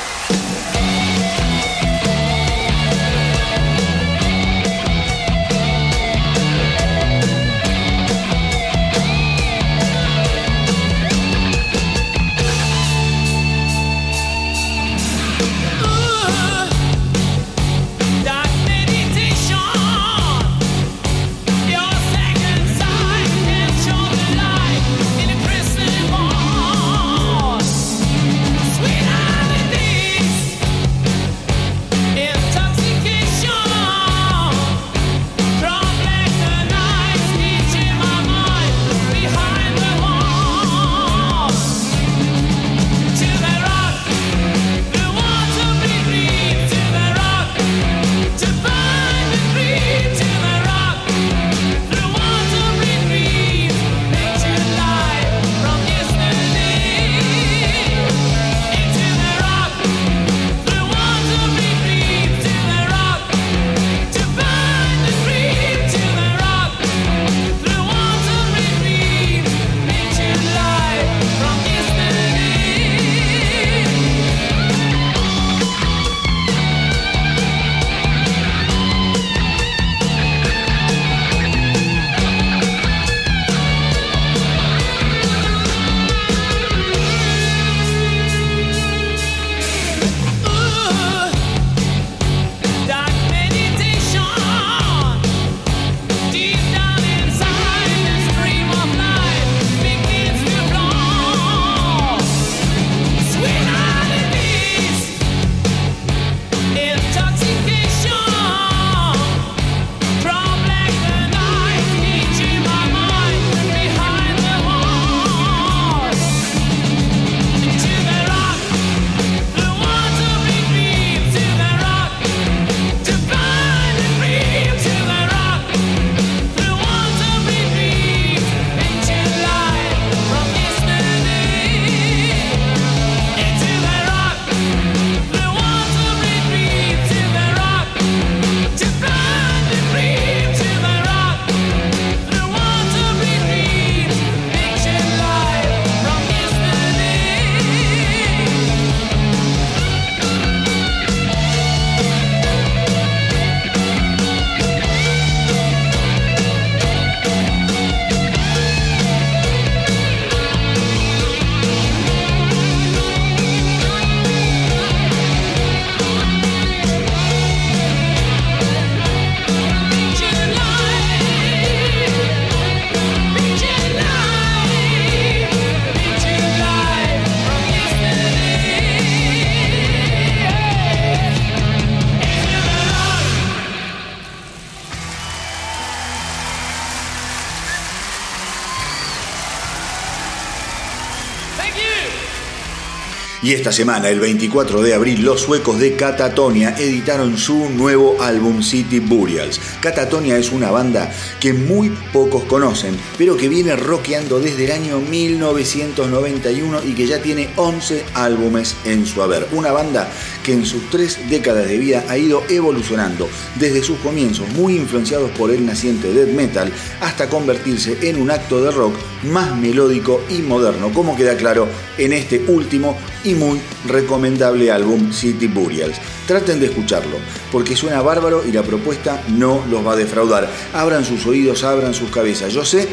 Y 193.51 193.55
esta 193.55 193.73
semana, 193.73 194.07
el 194.07 194.21
24 194.21 194.81
de 194.81 194.93
abril, 194.93 195.23
los 195.23 195.41
suecos 195.41 195.77
de 195.77 195.97
Catatonia 195.97 196.73
editaron 196.79 197.37
su 197.37 197.69
nuevo 197.69 198.15
álbum 198.21 198.63
City 198.63 198.99
Burials. 198.99 199.59
Catatonia 199.81 200.37
es 200.37 200.53
una 200.53 200.71
banda 200.71 201.11
que 201.41 201.51
muy 201.51 201.89
pocos 202.13 202.45
conocen, 202.45 202.97
pero 203.17 203.35
que 203.35 203.49
viene 203.49 203.75
rockeando 203.75 204.39
desde 204.39 204.63
el 204.63 204.71
año 204.71 205.01
1991 205.01 206.81
y 206.85 206.93
que 206.93 207.05
ya 207.05 207.21
tiene 207.21 207.49
11 207.57 208.05
álbumes 208.13 208.77
en 208.85 209.05
su 209.05 209.21
haber. 209.21 209.45
Una 209.51 209.73
banda 209.73 210.09
que 210.45 210.53
en 210.53 210.65
sus 210.65 210.89
tres 210.89 211.19
décadas 211.29 211.67
de 211.67 211.77
vida 211.77 212.05
ha 212.07 212.17
ido 212.17 212.43
evolucionando 212.47 213.27
desde 213.55 213.83
sus 213.83 213.99
comienzos, 213.99 214.47
muy 214.53 214.77
influenciados 214.77 215.29
por 215.31 215.51
el 215.51 215.65
naciente 215.65 216.13
death 216.13 216.33
metal, 216.33 216.71
hasta 217.01 217.27
convertirse 217.27 217.97
en 218.07 218.21
un 218.21 218.31
acto 218.31 218.63
de 218.63 218.71
rock 218.71 218.95
más 219.23 219.53
melódico 219.57 220.21
y 220.29 220.37
moderno, 220.37 220.93
como 220.93 221.17
queda 221.17 221.35
claro 221.35 221.67
en 221.97 222.13
este 222.13 222.45
último 222.47 222.97
y 223.23 223.35
muy 223.35 223.61
recomendable 223.87 224.71
álbum 224.71 225.11
City 225.11 225.47
Burials. 225.47 225.97
Traten 226.27 226.59
de 226.59 226.67
escucharlo, 226.67 227.17
porque 227.51 227.75
suena 227.75 228.01
bárbaro 228.01 228.43
y 228.45 228.51
la 228.51 228.63
propuesta 228.63 229.23
no 229.29 229.63
los 229.69 229.85
va 229.85 229.93
a 229.93 229.97
defraudar. 229.97 230.49
Abran 230.73 231.05
sus 231.05 231.25
oídos, 231.25 231.63
abran 231.63 231.93
sus 231.93 232.09
cabezas. 232.09 232.53
Yo 232.53 232.65
sé 232.65 232.87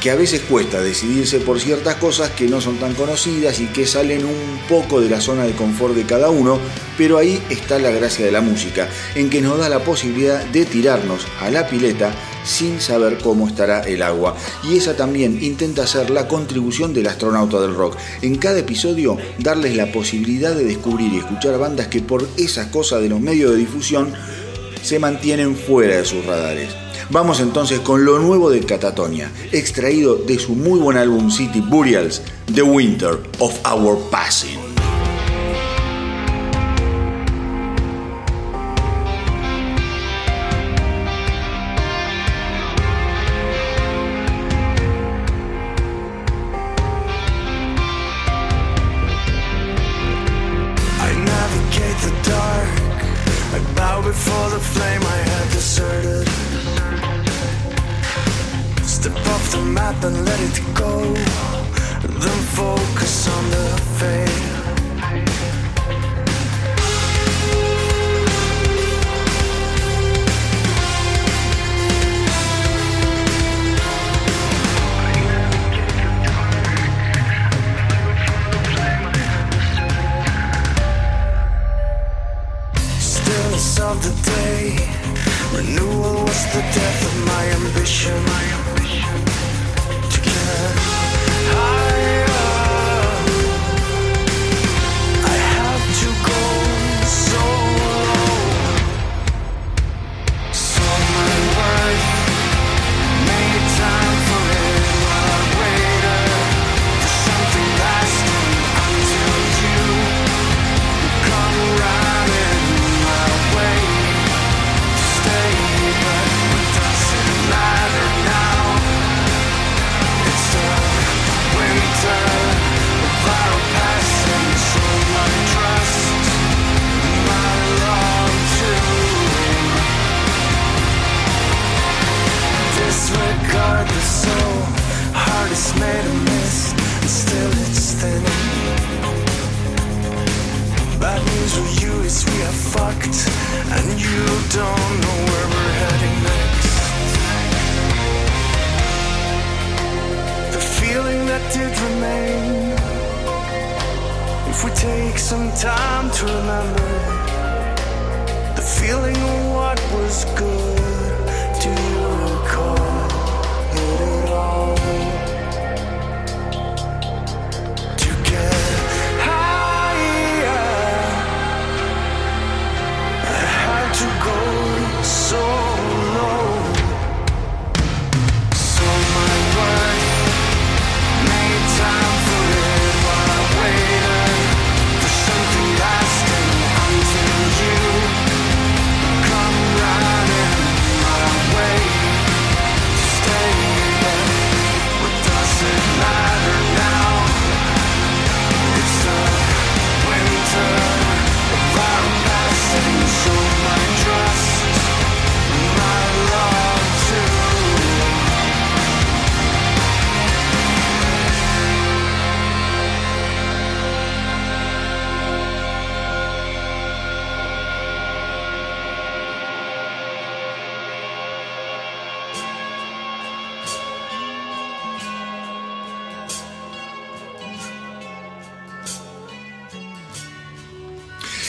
que 0.00 0.10
a 0.10 0.16
veces 0.16 0.42
cuesta 0.42 0.80
decidirse 0.80 1.40
por 1.40 1.60
ciertas 1.60 1.96
cosas 1.96 2.30
que 2.30 2.46
no 2.46 2.60
son 2.60 2.76
tan 2.78 2.94
conocidas 2.94 3.60
y 3.60 3.66
que 3.66 3.86
salen 3.86 4.24
un 4.24 4.60
poco 4.68 5.00
de 5.00 5.10
la 5.10 5.20
zona 5.20 5.44
de 5.44 5.52
confort 5.52 5.94
de 5.94 6.04
cada 6.04 6.30
uno, 6.30 6.58
pero 6.98 7.18
ahí 7.18 7.42
está 7.50 7.78
la 7.78 7.90
gracia 7.90 8.24
de 8.24 8.32
la 8.32 8.40
música, 8.40 8.88
en 9.14 9.30
que 9.30 9.40
nos 9.40 9.58
da 9.58 9.68
la 9.68 9.80
posibilidad 9.80 10.44
de 10.44 10.64
tirarnos 10.64 11.26
a 11.40 11.50
la 11.50 11.66
pileta 11.66 12.14
sin 12.44 12.80
saber 12.80 13.18
cómo 13.18 13.48
estará 13.48 13.80
el 13.80 14.02
agua. 14.02 14.36
Y 14.62 14.76
esa 14.76 14.96
también 14.96 15.42
intenta 15.42 15.86
ser 15.86 16.10
la 16.10 16.28
contribución 16.28 16.94
del 16.94 17.08
astronauta 17.08 17.60
del 17.60 17.74
rock. 17.74 17.96
En 18.22 18.36
cada 18.36 18.60
episodio 18.60 19.18
darles 19.38 19.76
la 19.76 19.90
posibilidad 19.90 20.54
de 20.54 20.64
descubrir 20.64 21.12
y 21.12 21.18
escuchar 21.18 21.58
bandas 21.58 21.88
que 21.88 22.00
por 22.00 22.28
esas 22.36 22.68
cosas 22.68 23.02
de 23.02 23.08
los 23.08 23.20
medios 23.20 23.50
de 23.50 23.58
difusión 23.58 24.12
se 24.82 24.98
mantienen 24.98 25.56
fuera 25.56 25.96
de 25.96 26.04
sus 26.04 26.24
radares. 26.24 26.85
Vamos 27.10 27.38
entonces 27.40 27.80
con 27.80 28.04
lo 28.04 28.18
nuevo 28.18 28.50
de 28.50 28.60
Catatonia, 28.60 29.30
extraído 29.52 30.16
de 30.16 30.38
su 30.38 30.54
muy 30.54 30.80
buen 30.80 30.96
álbum 30.96 31.30
City 31.30 31.60
Burials, 31.60 32.22
The 32.52 32.62
Winter 32.62 33.18
of 33.38 33.54
Our 33.64 33.98
Passing. 34.10 34.65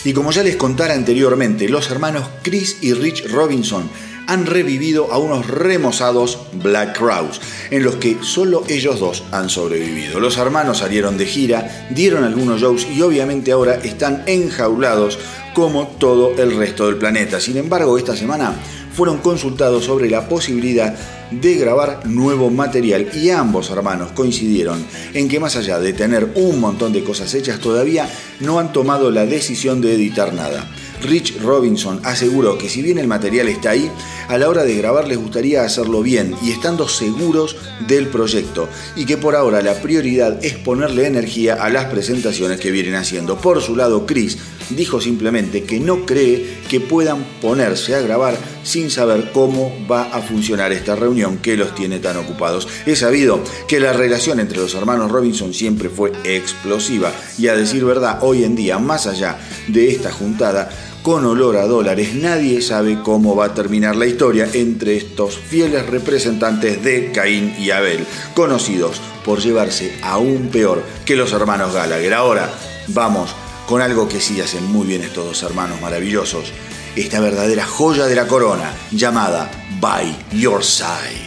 Y 0.07 0.13
como 0.13 0.31
ya 0.31 0.41
les 0.41 0.55
contara 0.55 0.93
anteriormente, 0.93 1.67
los 1.67 1.91
hermanos 1.91 2.29
Chris 2.41 2.77
y 2.79 2.93
Rich 2.93 3.29
Robinson 3.29 3.89
han 4.25 4.45
revivido 4.45 5.11
a 5.11 5.17
unos 5.17 5.47
remozados 5.47 6.39
Black 6.53 6.97
Crowes, 6.97 7.41
en 7.71 7.83
los 7.83 7.95
que 7.95 8.15
solo 8.21 8.63
ellos 8.69 9.01
dos 9.01 9.25
han 9.33 9.49
sobrevivido. 9.49 10.21
Los 10.21 10.37
hermanos 10.37 10.77
salieron 10.77 11.17
de 11.17 11.25
gira, 11.25 11.89
dieron 11.89 12.23
algunos 12.23 12.61
shows 12.61 12.87
y 12.89 13.01
obviamente 13.01 13.51
ahora 13.51 13.75
están 13.83 14.23
enjaulados 14.27 15.19
como 15.53 15.87
todo 15.87 16.31
el 16.37 16.55
resto 16.55 16.85
del 16.85 16.95
planeta. 16.95 17.41
Sin 17.41 17.57
embargo, 17.57 17.97
esta 17.97 18.15
semana 18.15 18.53
fueron 18.97 19.19
consultados 19.19 19.85
sobre 19.85 20.09
la 20.09 20.27
posibilidad 20.27 20.97
de 21.29 21.53
grabar 21.53 22.07
nuevo 22.07 22.49
material 22.49 23.07
y 23.13 23.29
ambos 23.29 23.69
hermanos 23.69 24.11
coincidieron 24.13 24.83
en 25.13 25.29
que 25.29 25.39
más 25.39 25.55
allá 25.55 25.77
de 25.79 25.93
tener 25.93 26.31
un 26.33 26.59
montón 26.59 26.93
de 26.93 27.03
cosas 27.03 27.31
hechas 27.35 27.59
todavía 27.59 28.09
no 28.39 28.57
han 28.57 28.73
tomado 28.73 29.11
la 29.11 29.27
decisión 29.27 29.81
de 29.81 29.93
editar 29.93 30.33
nada. 30.33 30.67
Rich 31.03 31.39
Robinson 31.41 32.01
aseguró 32.03 32.57
que 32.57 32.69
si 32.69 32.81
bien 32.81 32.97
el 32.97 33.07
material 33.07 33.47
está 33.49 33.69
ahí, 33.69 33.91
a 34.29 34.37
la 34.39 34.49
hora 34.49 34.63
de 34.63 34.75
grabar 34.75 35.07
les 35.07 35.19
gustaría 35.19 35.63
hacerlo 35.63 36.01
bien 36.01 36.33
y 36.41 36.49
estando 36.49 36.87
seguros 36.87 37.55
del 37.87 38.07
proyecto 38.07 38.67
y 38.95 39.05
que 39.05 39.17
por 39.17 39.35
ahora 39.35 39.61
la 39.61 39.75
prioridad 39.75 40.43
es 40.43 40.55
ponerle 40.55 41.05
energía 41.05 41.53
a 41.53 41.69
las 41.69 41.85
presentaciones 41.85 42.59
que 42.59 42.71
vienen 42.71 42.95
haciendo. 42.95 43.37
Por 43.37 43.61
su 43.61 43.75
lado, 43.75 44.07
Chris 44.07 44.39
dijo 44.69 45.01
simplemente 45.01 45.63
que 45.63 45.79
no 45.79 46.05
cree 46.05 46.57
que 46.69 46.79
puedan 46.79 47.23
ponerse 47.41 47.95
a 47.95 48.01
grabar 48.01 48.37
sin 48.63 48.91
saber 48.91 49.31
cómo 49.31 49.71
va 49.89 50.03
a 50.03 50.21
funcionar 50.21 50.71
esta 50.71 50.95
reunión 50.95 51.37
que 51.37 51.57
los 51.57 51.73
tiene 51.75 51.99
tan 51.99 52.17
ocupados. 52.17 52.67
Es 52.85 52.99
sabido 52.99 53.39
que 53.67 53.79
la 53.79 53.93
relación 53.93 54.39
entre 54.39 54.57
los 54.57 54.73
hermanos 54.75 55.11
Robinson 55.11 55.53
siempre 55.53 55.89
fue 55.89 56.11
explosiva 56.23 57.11
y 57.37 57.47
a 57.47 57.55
decir 57.55 57.85
verdad, 57.85 58.19
hoy 58.21 58.43
en 58.43 58.55
día, 58.55 58.77
más 58.79 59.07
allá 59.07 59.39
de 59.67 59.89
esta 59.89 60.11
juntada, 60.11 60.69
con 61.07 61.23
olor 61.25 61.55
a 61.55 61.65
dólares, 61.65 62.15
nadie 62.15 62.61
sabe 62.61 62.99
cómo 63.01 63.33
va 63.33 63.45
a 63.45 63.53
terminar 63.53 63.95
la 63.95 64.07
historia 64.07 64.49
entre 64.51 64.97
estos 64.97 65.37
fieles 65.37 65.85
representantes 65.85 66.83
de 66.83 67.13
Caín 67.13 67.55
y 67.57 67.71
Abel, 67.71 68.05
conocidos 68.33 68.99
por 69.23 69.39
llevarse 69.39 69.97
aún 70.03 70.49
peor 70.51 70.83
que 71.05 71.15
los 71.15 71.31
hermanos 71.31 71.73
Gallagher. 71.73 72.13
Ahora 72.13 72.49
vamos 72.89 73.33
con 73.67 73.81
algo 73.81 74.07
que 74.07 74.21
sí 74.21 74.39
hacen 74.39 74.63
muy 74.63 74.87
bien 74.87 75.03
estos 75.03 75.25
dos 75.25 75.43
hermanos 75.43 75.81
maravillosos, 75.81 76.53
esta 76.95 77.19
verdadera 77.19 77.65
joya 77.65 78.05
de 78.05 78.15
la 78.15 78.25
corona 78.25 78.73
llamada 78.91 79.51
By 79.81 80.15
Your 80.31 80.63
Side. 80.63 81.26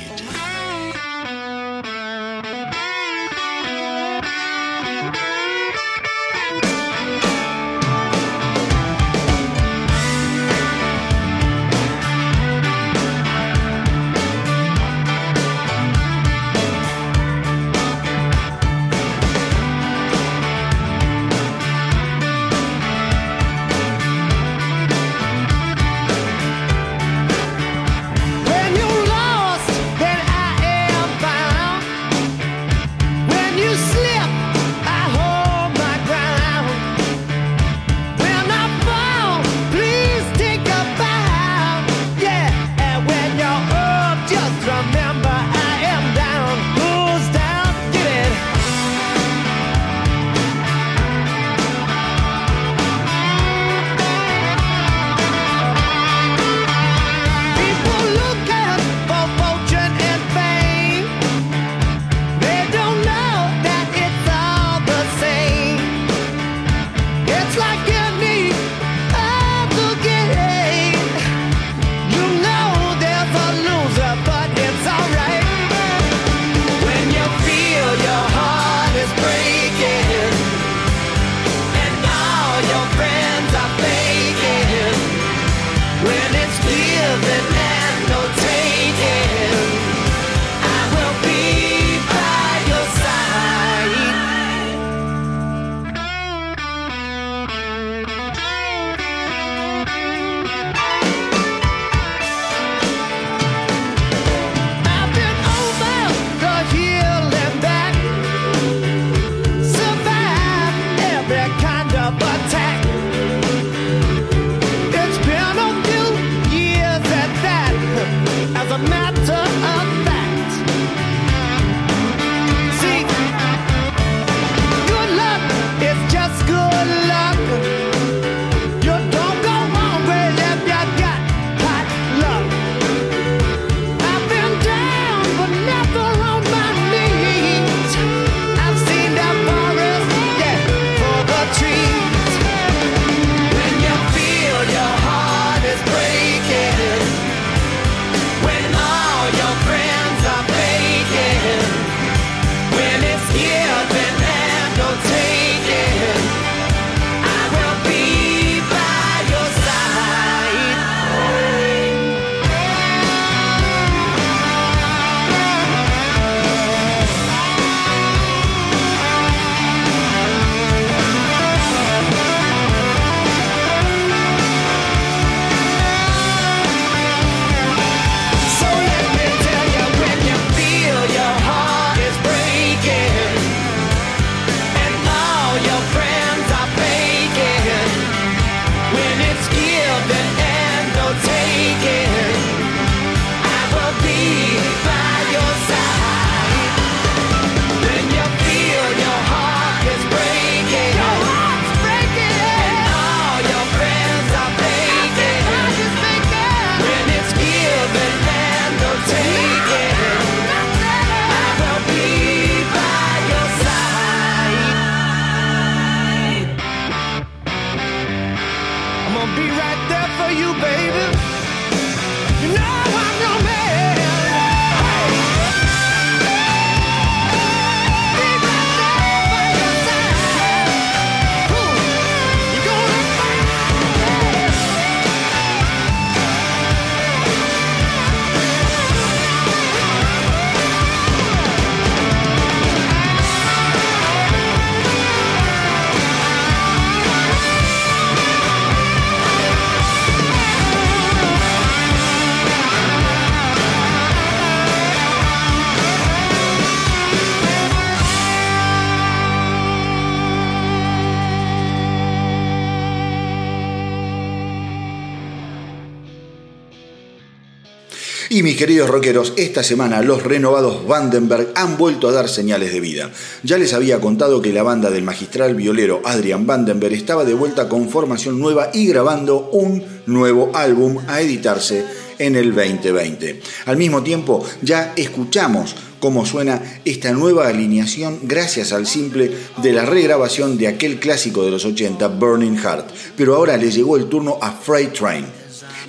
Y 268.40 268.42
mis 268.42 268.56
queridos 268.56 268.88
rockeros, 268.88 269.34
esta 269.36 269.62
semana 269.62 270.00
los 270.00 270.22
renovados 270.22 270.86
Vandenberg 270.86 271.52
han 271.56 271.76
vuelto 271.76 272.08
a 272.08 272.12
dar 272.12 272.26
señales 272.26 272.72
de 272.72 272.80
vida. 272.80 273.10
Ya 273.42 273.58
les 273.58 273.74
había 273.74 274.00
contado 274.00 274.40
que 274.40 274.54
la 274.54 274.62
banda 274.62 274.90
del 274.90 275.02
magistral 275.02 275.54
violero 275.54 276.00
Adrian 276.06 276.46
Vandenberg 276.46 276.94
estaba 276.94 277.26
de 277.26 277.34
vuelta 277.34 277.68
con 277.68 277.90
formación 277.90 278.38
nueva 278.38 278.70
y 278.72 278.86
grabando 278.86 279.50
un 279.52 279.84
nuevo 280.06 280.52
álbum 280.54 281.00
a 281.06 281.20
editarse 281.20 281.84
en 282.18 282.34
el 282.34 282.54
2020. 282.54 283.42
Al 283.66 283.76
mismo 283.76 284.02
tiempo, 284.02 284.42
ya 284.62 284.94
escuchamos 284.96 285.76
cómo 286.00 286.24
suena 286.24 286.62
esta 286.86 287.12
nueva 287.12 287.46
alineación 287.46 288.20
gracias 288.22 288.72
al 288.72 288.86
simple 288.86 289.32
de 289.58 289.72
la 289.74 289.84
regrabación 289.84 290.56
de 290.56 290.68
aquel 290.68 290.98
clásico 290.98 291.44
de 291.44 291.50
los 291.50 291.66
80, 291.66 292.08
Burning 292.08 292.56
Heart. 292.56 292.88
Pero 293.18 293.36
ahora 293.36 293.58
le 293.58 293.70
llegó 293.70 293.98
el 293.98 294.06
turno 294.06 294.38
a 294.40 294.50
Freight 294.50 294.94
Train 294.94 295.39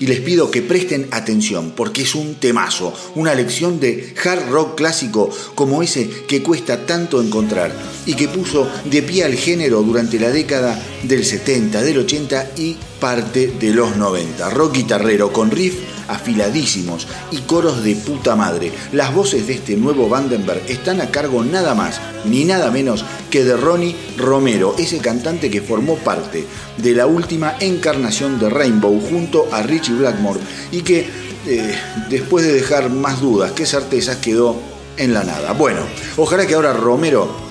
y 0.01 0.07
les 0.07 0.19
pido 0.19 0.49
que 0.49 0.63
presten 0.63 1.07
atención 1.11 1.73
porque 1.75 2.01
es 2.01 2.15
un 2.15 2.35
temazo, 2.35 2.93
una 3.15 3.35
lección 3.35 3.79
de 3.79 4.13
hard 4.21 4.49
rock 4.49 4.75
clásico 4.75 5.29
como 5.55 5.83
ese 5.83 6.09
que 6.27 6.41
cuesta 6.41 6.85
tanto 6.85 7.21
encontrar 7.21 7.71
y 8.07 8.15
que 8.15 8.27
puso 8.27 8.67
de 8.85 9.03
pie 9.03 9.23
al 9.23 9.35
género 9.35 9.83
durante 9.83 10.19
la 10.19 10.31
década 10.31 10.83
del 11.03 11.23
70, 11.23 11.83
del 11.83 11.99
80 11.99 12.51
y 12.57 12.75
parte 13.01 13.47
de 13.47 13.73
los 13.73 13.97
90. 13.97 14.51
Rock 14.51 14.75
guitarrero 14.75 15.33
con 15.33 15.51
riff 15.51 15.75
afiladísimos 16.07 17.07
y 17.31 17.39
coros 17.39 17.83
de 17.83 17.95
puta 17.95 18.35
madre. 18.35 18.71
Las 18.93 19.13
voces 19.13 19.47
de 19.47 19.53
este 19.53 19.75
nuevo 19.75 20.07
Vandenberg 20.07 20.61
están 20.67 21.01
a 21.01 21.09
cargo 21.09 21.43
nada 21.43 21.73
más 21.73 21.99
ni 22.25 22.45
nada 22.45 22.69
menos 22.69 23.03
que 23.29 23.43
de 23.43 23.57
Ronnie 23.57 23.95
Romero, 24.17 24.75
ese 24.77 24.99
cantante 24.99 25.49
que 25.49 25.61
formó 25.61 25.95
parte 25.95 26.45
de 26.77 26.93
la 26.93 27.07
última 27.07 27.55
encarnación 27.59 28.39
de 28.39 28.49
Rainbow 28.49 29.01
junto 29.09 29.47
a 29.51 29.63
Richie 29.63 29.95
Blackmore 29.95 30.39
y 30.71 30.81
que 30.81 31.09
eh, 31.47 31.75
después 32.09 32.45
de 32.45 32.53
dejar 32.53 32.91
más 32.91 33.19
dudas 33.19 33.51
que 33.53 33.65
certezas 33.65 34.17
quedó 34.17 34.55
en 34.97 35.13
la 35.13 35.23
nada. 35.23 35.53
Bueno, 35.53 35.81
ojalá 36.17 36.45
que 36.45 36.53
ahora 36.53 36.73
Romero 36.73 37.50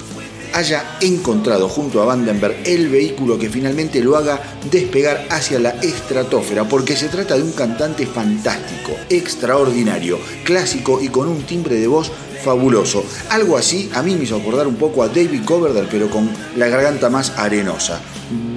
haya 0.54 0.98
encontrado 1.00 1.68
junto 1.68 2.02
a 2.02 2.04
Vandenberg 2.04 2.56
el 2.64 2.88
vehículo 2.88 3.38
que 3.38 3.50
finalmente 3.50 4.02
lo 4.02 4.16
haga 4.16 4.40
despegar 4.70 5.26
hacia 5.30 5.58
la 5.58 5.70
estratosfera, 5.70 6.64
porque 6.64 6.96
se 6.96 7.08
trata 7.08 7.36
de 7.36 7.42
un 7.42 7.52
cantante 7.52 8.06
fantástico, 8.06 8.92
extraordinario, 9.08 10.18
clásico 10.44 11.00
y 11.00 11.08
con 11.08 11.28
un 11.28 11.42
timbre 11.42 11.76
de 11.76 11.86
voz 11.86 12.10
fabuloso. 12.42 13.04
Algo 13.28 13.56
así 13.56 13.90
a 13.94 14.02
mí 14.02 14.14
me 14.14 14.24
hizo 14.24 14.36
acordar 14.36 14.66
un 14.66 14.76
poco 14.76 15.02
a 15.02 15.08
David 15.08 15.44
Coverdale, 15.44 15.88
pero 15.90 16.10
con 16.10 16.30
la 16.56 16.68
garganta 16.68 17.10
más 17.10 17.32
arenosa. 17.36 18.00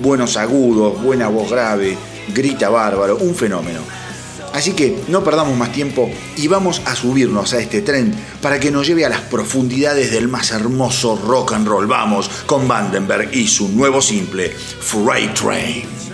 Buenos 0.01 0.37
agudos, 0.37 1.01
buena 1.01 1.27
voz 1.27 1.49
grave, 1.49 1.97
grita 2.33 2.69
bárbaro, 2.69 3.17
un 3.17 3.35
fenómeno. 3.35 3.81
Así 4.53 4.73
que 4.73 5.03
no 5.07 5.23
perdamos 5.23 5.57
más 5.57 5.71
tiempo 5.71 6.09
y 6.37 6.47
vamos 6.47 6.81
a 6.85 6.95
subirnos 6.95 7.53
a 7.53 7.59
este 7.59 7.81
tren 7.81 8.13
para 8.41 8.59
que 8.59 8.71
nos 8.71 8.85
lleve 8.85 9.03
a 9.03 9.09
las 9.09 9.21
profundidades 9.21 10.11
del 10.11 10.27
más 10.27 10.51
hermoso 10.51 11.15
rock 11.15 11.53
and 11.53 11.67
roll. 11.67 11.87
Vamos 11.87 12.29
con 12.45 12.67
Vandenberg 12.67 13.33
y 13.33 13.47
su 13.47 13.69
nuevo 13.69 14.01
simple, 14.01 14.49
Freight 14.49 15.33
Train. 15.33 16.12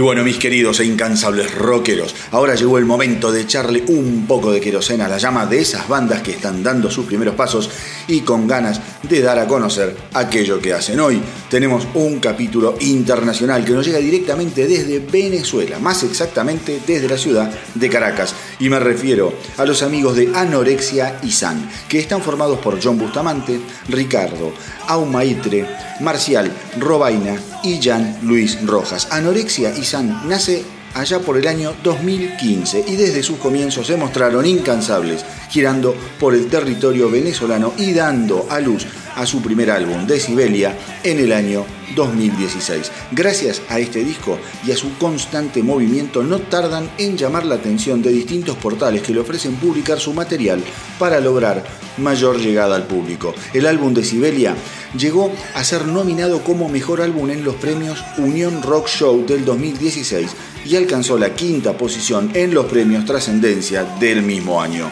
Y 0.00 0.02
bueno, 0.02 0.24
mis 0.24 0.38
queridos 0.38 0.80
e 0.80 0.86
incansables 0.86 1.54
rockeros, 1.54 2.14
ahora 2.30 2.54
llegó 2.54 2.78
el 2.78 2.86
momento 2.86 3.30
de 3.30 3.42
echarle 3.42 3.84
un 3.88 4.24
poco 4.26 4.50
de 4.50 4.58
querosena 4.58 5.04
a 5.04 5.08
la 5.10 5.18
llama 5.18 5.44
de 5.44 5.60
esas 5.60 5.86
bandas 5.88 6.22
que 6.22 6.30
están 6.30 6.62
dando 6.62 6.90
sus 6.90 7.04
primeros 7.04 7.34
pasos 7.34 7.68
y 8.08 8.20
con 8.22 8.48
ganas 8.48 8.80
de 9.02 9.20
dar 9.20 9.38
a 9.38 9.46
conocer 9.46 9.94
aquello 10.14 10.58
que 10.58 10.72
hacen. 10.72 10.98
Hoy 11.00 11.20
tenemos 11.50 11.86
un 11.92 12.18
capítulo 12.18 12.76
internacional 12.80 13.62
que 13.62 13.72
nos 13.72 13.84
llega 13.84 13.98
directamente 13.98 14.66
desde 14.66 15.00
Venezuela, 15.00 15.78
más 15.78 16.02
exactamente 16.02 16.80
desde 16.86 17.06
la 17.06 17.18
ciudad 17.18 17.52
de 17.74 17.88
Caracas. 17.90 18.34
Y 18.60 18.68
me 18.68 18.78
refiero 18.78 19.32
a 19.56 19.64
los 19.64 19.82
amigos 19.82 20.16
de 20.16 20.30
Anorexia 20.34 21.18
y 21.22 21.30
San, 21.30 21.68
que 21.88 21.98
están 21.98 22.20
formados 22.20 22.58
por 22.58 22.78
John 22.82 22.98
Bustamante, 22.98 23.58
Ricardo, 23.88 24.52
Aumaitre, 24.86 25.66
Marcial, 26.00 26.52
Robaina 26.78 27.36
y 27.64 27.80
Jan 27.82 28.18
Luis 28.22 28.64
Rojas. 28.66 29.08
Anorexia 29.10 29.76
y 29.76 29.84
San 29.84 30.28
nace 30.28 30.62
allá 30.94 31.20
por 31.20 31.38
el 31.38 31.46
año 31.46 31.74
2015 31.82 32.84
y 32.86 32.96
desde 32.96 33.22
sus 33.22 33.38
comienzos 33.38 33.86
se 33.86 33.96
mostraron 33.96 34.44
incansables, 34.44 35.24
girando 35.48 35.94
por 36.18 36.34
el 36.34 36.48
territorio 36.48 37.10
venezolano 37.10 37.72
y 37.78 37.92
dando 37.94 38.46
a 38.50 38.60
luz 38.60 38.86
a 39.16 39.26
su 39.26 39.42
primer 39.42 39.70
álbum, 39.70 40.06
Decibelia, 40.06 40.76
en 41.02 41.18
el 41.18 41.32
año 41.32 41.64
2016. 41.94 42.90
Gracias 43.12 43.62
a 43.68 43.78
este 43.78 44.04
disco 44.04 44.38
y 44.66 44.72
a 44.72 44.76
su 44.76 44.96
constante 44.98 45.62
movimiento 45.62 46.22
no 46.22 46.38
tardan 46.38 46.90
en 46.98 47.16
llamar 47.16 47.44
la 47.44 47.56
atención 47.56 48.02
de 48.02 48.10
distintos 48.10 48.56
portales 48.56 49.02
que 49.02 49.12
le 49.12 49.20
ofrecen 49.20 49.56
publicar 49.56 49.98
su 49.98 50.12
material 50.12 50.62
para 50.98 51.20
lograr 51.20 51.64
mayor 51.98 52.38
llegada 52.38 52.76
al 52.76 52.86
público. 52.86 53.34
El 53.52 53.66
álbum 53.66 53.94
Decibelia 53.94 54.54
llegó 54.96 55.32
a 55.54 55.64
ser 55.64 55.86
nominado 55.86 56.42
como 56.42 56.68
mejor 56.68 57.00
álbum 57.00 57.30
en 57.30 57.44
los 57.44 57.56
premios 57.56 58.02
Unión 58.18 58.62
Rock 58.62 58.88
Show 58.88 59.26
del 59.26 59.44
2016 59.44 60.30
y 60.64 60.76
alcanzó 60.76 61.18
la 61.18 61.34
quinta 61.34 61.76
posición 61.76 62.30
en 62.34 62.54
los 62.54 62.66
premios 62.66 63.04
Trascendencia 63.04 63.84
del 63.98 64.22
mismo 64.22 64.60
año. 64.60 64.90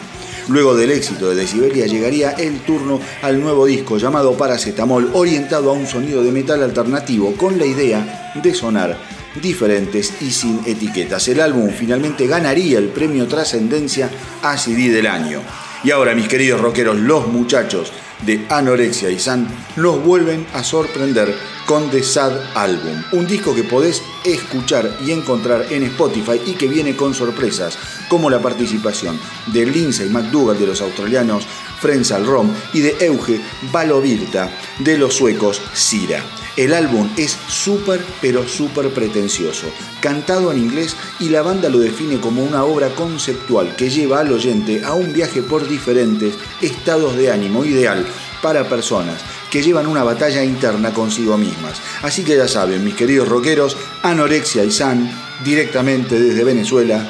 Luego 0.49 0.75
del 0.75 0.89
éxito 0.89 1.29
de 1.29 1.35
Decibelia 1.35 1.85
llegaría 1.85 2.31
el 2.31 2.61
turno 2.61 2.99
al 3.21 3.39
nuevo 3.39 3.67
disco 3.67 3.99
llamado 3.99 4.35
Paracetamol, 4.35 5.11
orientado 5.13 5.69
a 5.69 5.73
un 5.73 5.85
sonido 5.85 6.23
de 6.23 6.31
metal 6.31 6.63
alternativo 6.63 7.35
con 7.37 7.59
la 7.59 7.67
idea 7.67 8.31
de 8.33 8.53
sonar 8.55 8.97
diferentes 9.39 10.11
y 10.21 10.31
sin 10.31 10.59
etiquetas. 10.65 11.27
El 11.27 11.41
álbum 11.41 11.69
finalmente 11.69 12.25
ganaría 12.25 12.79
el 12.79 12.87
premio 12.87 13.27
Trascendencia 13.27 14.09
a 14.41 14.57
CD 14.57 14.89
del 14.89 15.05
año. 15.05 15.41
Y 15.83 15.91
ahora, 15.91 16.15
mis 16.15 16.27
queridos 16.27 16.59
rockeros, 16.59 16.97
los 16.97 17.27
muchachos 17.27 17.93
de 18.25 18.43
Anorexia 18.49 19.11
y 19.11 19.19
San 19.19 19.47
nos 19.75 20.03
vuelven 20.03 20.47
a 20.53 20.63
sorprender 20.63 21.33
con 21.69 21.91
The 21.91 22.01
Sad 22.01 22.31
Album, 22.55 23.03
un 23.11 23.27
disco 23.27 23.53
que 23.53 23.63
podés 23.63 24.01
escuchar 24.25 24.97
y 25.05 25.11
encontrar 25.11 25.67
en 25.69 25.83
Spotify 25.83 26.41
y 26.43 26.53
que 26.53 26.67
viene 26.67 26.95
con 26.95 27.13
sorpresas 27.13 27.77
como 28.07 28.27
la 28.31 28.41
participación 28.41 29.19
de 29.45 29.67
Lindsay 29.67 30.09
McDougall 30.09 30.57
de 30.57 30.65
los 30.65 30.81
australianos 30.81 31.45
Frenzal 31.79 32.25
Rom 32.25 32.51
y 32.73 32.79
de 32.79 32.95
Euge 33.01 33.39
Balovirta 33.71 34.49
de 34.79 34.97
los 34.97 35.13
suecos 35.13 35.61
Sira. 35.75 36.23
El 36.57 36.73
álbum 36.73 37.07
es 37.17 37.37
súper, 37.47 38.03
pero 38.19 38.47
súper 38.47 38.89
pretencioso, 38.89 39.67
cantado 40.01 40.51
en 40.51 40.57
inglés 40.57 40.95
y 41.19 41.29
la 41.29 41.43
banda 41.43 41.69
lo 41.69 41.77
define 41.77 42.19
como 42.19 42.43
una 42.43 42.63
obra 42.63 42.89
conceptual 42.95 43.75
que 43.75 43.91
lleva 43.91 44.21
al 44.21 44.31
oyente 44.31 44.83
a 44.83 44.95
un 44.95 45.13
viaje 45.13 45.43
por 45.43 45.67
diferentes 45.67 46.33
estados 46.61 47.15
de 47.15 47.31
ánimo 47.31 47.63
ideal 47.63 48.07
para 48.41 48.67
personas 48.67 49.21
que 49.49 49.63
llevan 49.63 49.87
una 49.87 50.03
batalla 50.03 50.43
interna 50.43 50.93
consigo 50.93 51.37
mismas. 51.37 51.81
Así 52.01 52.23
que 52.23 52.35
ya 52.35 52.47
saben, 52.47 52.83
mis 52.83 52.95
queridos 52.95 53.27
rockeros, 53.27 53.77
Anorexia 54.03 54.63
y 54.63 54.71
San, 54.71 55.09
directamente 55.43 56.19
desde 56.19 56.43
Venezuela, 56.43 57.05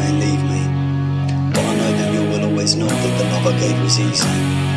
and 0.09 0.21
leave 0.21 0.43
me. 0.53 0.63
But 1.53 1.65
I 1.65 1.75
know 1.77 1.93
that 1.99 2.13
you 2.15 2.23
will 2.31 2.45
always 2.51 2.77
know 2.77 2.87
that 2.87 3.19
the 3.19 3.25
love 3.33 3.47
I 3.47 3.61
gave 3.61 3.81
was 3.83 3.99
easy. 3.99 4.70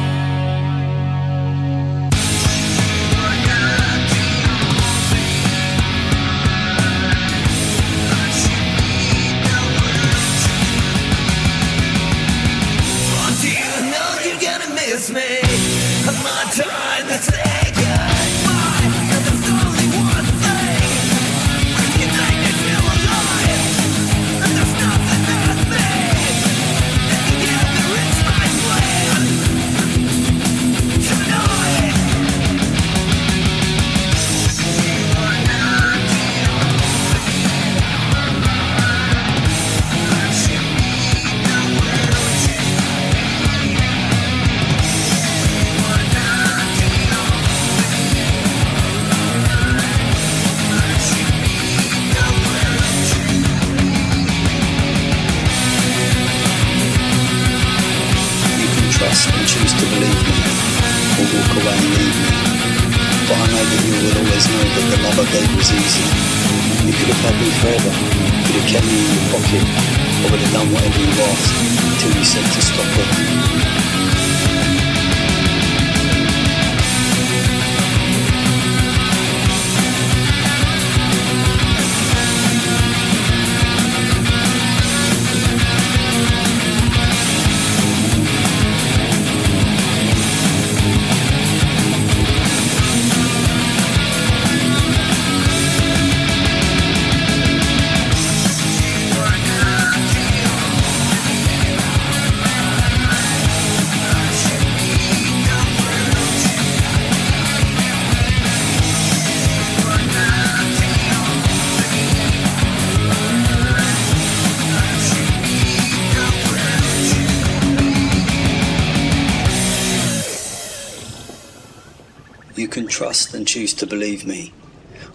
Choose 123.54 123.76
to 123.76 123.86
believe 123.86 124.26
me, 124.26 124.52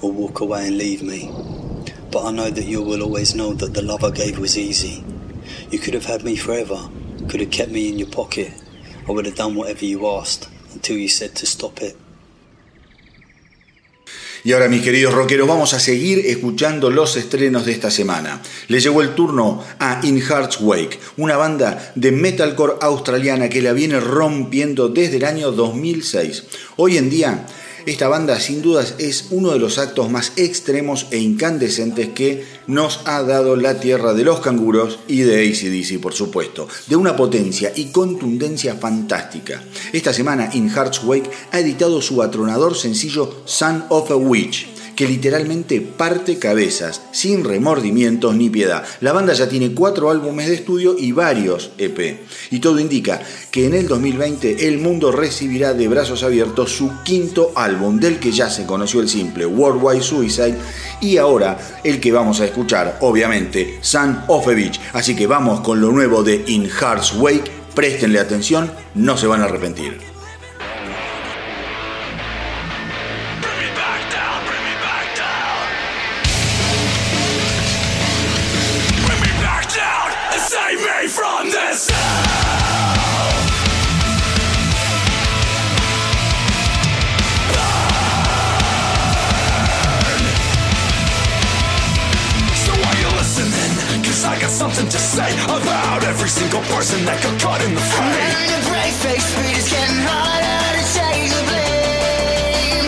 or 0.00 0.12
walk 0.12 0.38
away 0.38 0.68
and 0.68 0.78
leave 0.78 1.02
me. 1.02 1.28
But 2.12 2.24
I 2.24 2.30
know 2.30 2.50
that 2.50 2.66
you 2.66 2.80
will 2.82 3.02
always 3.02 3.34
know 3.34 3.52
that 3.54 3.74
the 3.74 3.82
love 3.82 4.04
I 4.04 4.12
gave 4.12 4.38
was 4.38 4.56
easy. 4.56 5.02
You 5.72 5.80
could 5.80 5.94
have 5.94 6.04
had 6.04 6.22
me 6.22 6.36
forever, 6.36 6.88
could 7.28 7.40
have 7.40 7.50
kept 7.50 7.72
me 7.72 7.88
in 7.88 7.98
your 7.98 8.08
pocket. 8.08 8.52
I 9.08 9.10
would 9.10 9.26
have 9.26 9.34
done 9.34 9.56
whatever 9.56 9.84
you 9.84 10.06
asked 10.06 10.48
until 10.72 10.96
you 10.96 11.08
said 11.08 11.34
to 11.34 11.46
stop 11.46 11.82
it. 11.82 11.96
Y 14.44 14.52
ahora, 14.52 14.68
mis 14.68 14.82
queridos 14.82 15.12
rockeros, 15.14 15.48
vamos 15.48 15.74
a 15.74 15.80
seguir 15.80 16.20
escuchando 16.26 16.90
los 16.90 17.16
estrenos 17.16 17.66
de 17.66 17.72
esta 17.72 17.90
semana. 17.90 18.40
Le 18.68 18.78
llegó 18.78 19.02
el 19.02 19.16
turno 19.16 19.64
a 19.80 20.00
In 20.04 20.22
Heart's 20.22 20.60
Wake, 20.60 21.00
una 21.16 21.36
banda 21.36 21.92
de 21.96 22.12
metalcore 22.12 22.74
australiana 22.80 23.48
que 23.48 23.62
la 23.62 23.72
viene 23.72 23.98
rompiendo 23.98 24.88
desde 24.88 25.16
el 25.16 25.24
año 25.24 25.50
2006. 25.50 26.44
Hoy 26.76 26.98
en 26.98 27.10
día 27.10 27.46
esta 27.86 28.08
banda 28.08 28.40
sin 28.40 28.62
dudas 28.62 28.94
es 28.98 29.26
uno 29.30 29.52
de 29.52 29.58
los 29.58 29.78
actos 29.78 30.10
más 30.10 30.32
extremos 30.36 31.06
e 31.10 31.18
incandescentes 31.18 32.08
que 32.10 32.44
nos 32.66 33.00
ha 33.06 33.22
dado 33.22 33.56
la 33.56 33.80
tierra 33.80 34.14
de 34.14 34.24
los 34.24 34.40
canguros 34.40 34.98
y 35.08 35.20
de 35.20 35.48
ACDC, 35.48 36.00
por 36.00 36.14
supuesto, 36.14 36.68
de 36.86 36.96
una 36.96 37.16
potencia 37.16 37.72
y 37.74 37.86
contundencia 37.86 38.76
fantástica. 38.76 39.62
Esta 39.92 40.12
semana 40.12 40.50
In 40.52 40.70
Heart's 40.70 41.02
Wake 41.04 41.30
ha 41.50 41.60
editado 41.60 42.02
su 42.02 42.22
atronador 42.22 42.76
sencillo 42.76 43.42
Son 43.44 43.84
of 43.88 44.10
a 44.10 44.16
Witch 44.16 44.77
que 44.98 45.06
literalmente 45.06 45.80
parte 45.80 46.40
cabezas, 46.40 47.02
sin 47.12 47.44
remordimientos 47.44 48.34
ni 48.34 48.50
piedad. 48.50 48.84
La 49.00 49.12
banda 49.12 49.32
ya 49.32 49.48
tiene 49.48 49.72
cuatro 49.72 50.10
álbumes 50.10 50.48
de 50.48 50.56
estudio 50.56 50.96
y 50.98 51.12
varios 51.12 51.70
EP. 51.78 52.18
Y 52.50 52.58
todo 52.58 52.80
indica 52.80 53.22
que 53.52 53.66
en 53.66 53.74
el 53.74 53.86
2020 53.86 54.66
el 54.66 54.78
mundo 54.78 55.12
recibirá 55.12 55.72
de 55.72 55.86
brazos 55.86 56.24
abiertos 56.24 56.72
su 56.72 56.90
quinto 57.04 57.52
álbum, 57.54 58.00
del 58.00 58.18
que 58.18 58.32
ya 58.32 58.50
se 58.50 58.66
conoció 58.66 59.00
el 59.00 59.08
simple 59.08 59.46
Worldwide 59.46 60.02
Suicide, 60.02 60.58
y 61.00 61.16
ahora 61.18 61.56
el 61.84 62.00
que 62.00 62.10
vamos 62.10 62.40
a 62.40 62.46
escuchar, 62.46 62.98
obviamente, 63.00 63.78
Sun 63.80 64.22
of 64.26 64.48
Beach. 64.48 64.80
Así 64.94 65.14
que 65.14 65.28
vamos 65.28 65.60
con 65.60 65.80
lo 65.80 65.92
nuevo 65.92 66.24
de 66.24 66.42
In 66.48 66.68
Heart's 66.68 67.14
Wake. 67.14 67.52
Préstenle 67.72 68.18
atención, 68.18 68.72
no 68.96 69.16
se 69.16 69.28
van 69.28 69.42
a 69.42 69.44
arrepentir. 69.44 70.07
Single 96.58 96.76
person 96.76 97.04
that 97.04 97.22
got 97.22 97.40
caught 97.40 97.62
in 97.62 97.74
the 97.74 97.80
fray. 97.80 98.04
And 98.04 98.50
the 98.50 98.60
brave 98.68 98.94
face 98.94 99.28
beat 99.36 99.56
is 99.58 99.68
getting 99.70 100.02
harder 100.02 100.58
to 100.78 100.84
take 100.98 101.30
the 101.30 101.42
blame. 101.50 102.86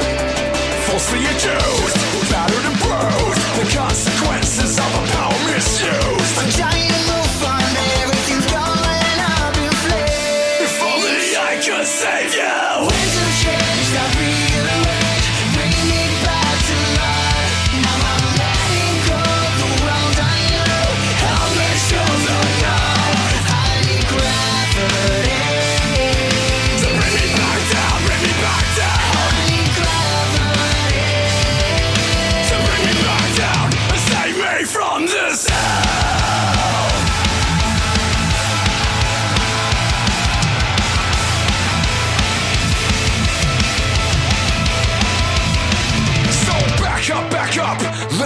Falsely 0.87 1.23
accused, 1.31 1.97
battered 2.31 2.67
and 2.67 2.79
bruised, 2.83 3.43
the 3.59 3.67
consequences 3.77 4.79
of 4.79 4.91
a 4.95 5.05
power 5.15 5.41
misuse. 5.55 6.80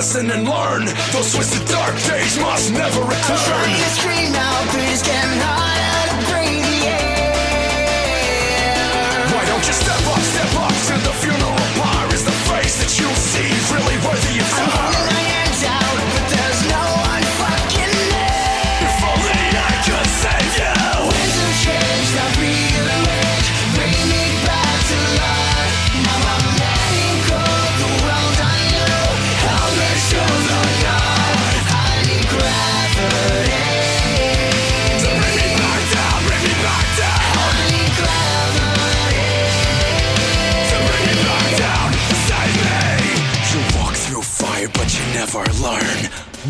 Listen 0.05 0.31
and 0.31 0.47
learn. 0.47 0.85
Those 1.13 1.33
twisted 1.33 1.67
dark 1.67 1.95
days 2.03 2.39
must 2.39 2.71
never 2.75 3.01
return. 3.01 3.65
I'm 5.43 5.64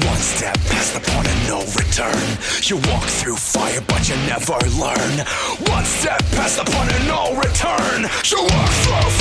One 0.03 0.19
step 0.19 0.55
past 0.67 0.93
the 0.95 0.99
point 0.99 1.29
of 1.29 1.39
no 1.47 1.61
return. 1.79 2.27
You 2.67 2.83
walk 2.91 3.07
through 3.07 3.37
fire, 3.37 3.81
but 3.87 4.09
you 4.09 4.17
never 4.27 4.59
learn. 4.75 5.23
One 5.71 5.85
step 5.85 6.19
past 6.35 6.59
the 6.59 6.65
point 6.67 6.91
of 6.91 7.07
no 7.07 7.39
return. 7.39 8.11
You 8.27 8.43
walk 8.43 8.71
through 8.83 9.14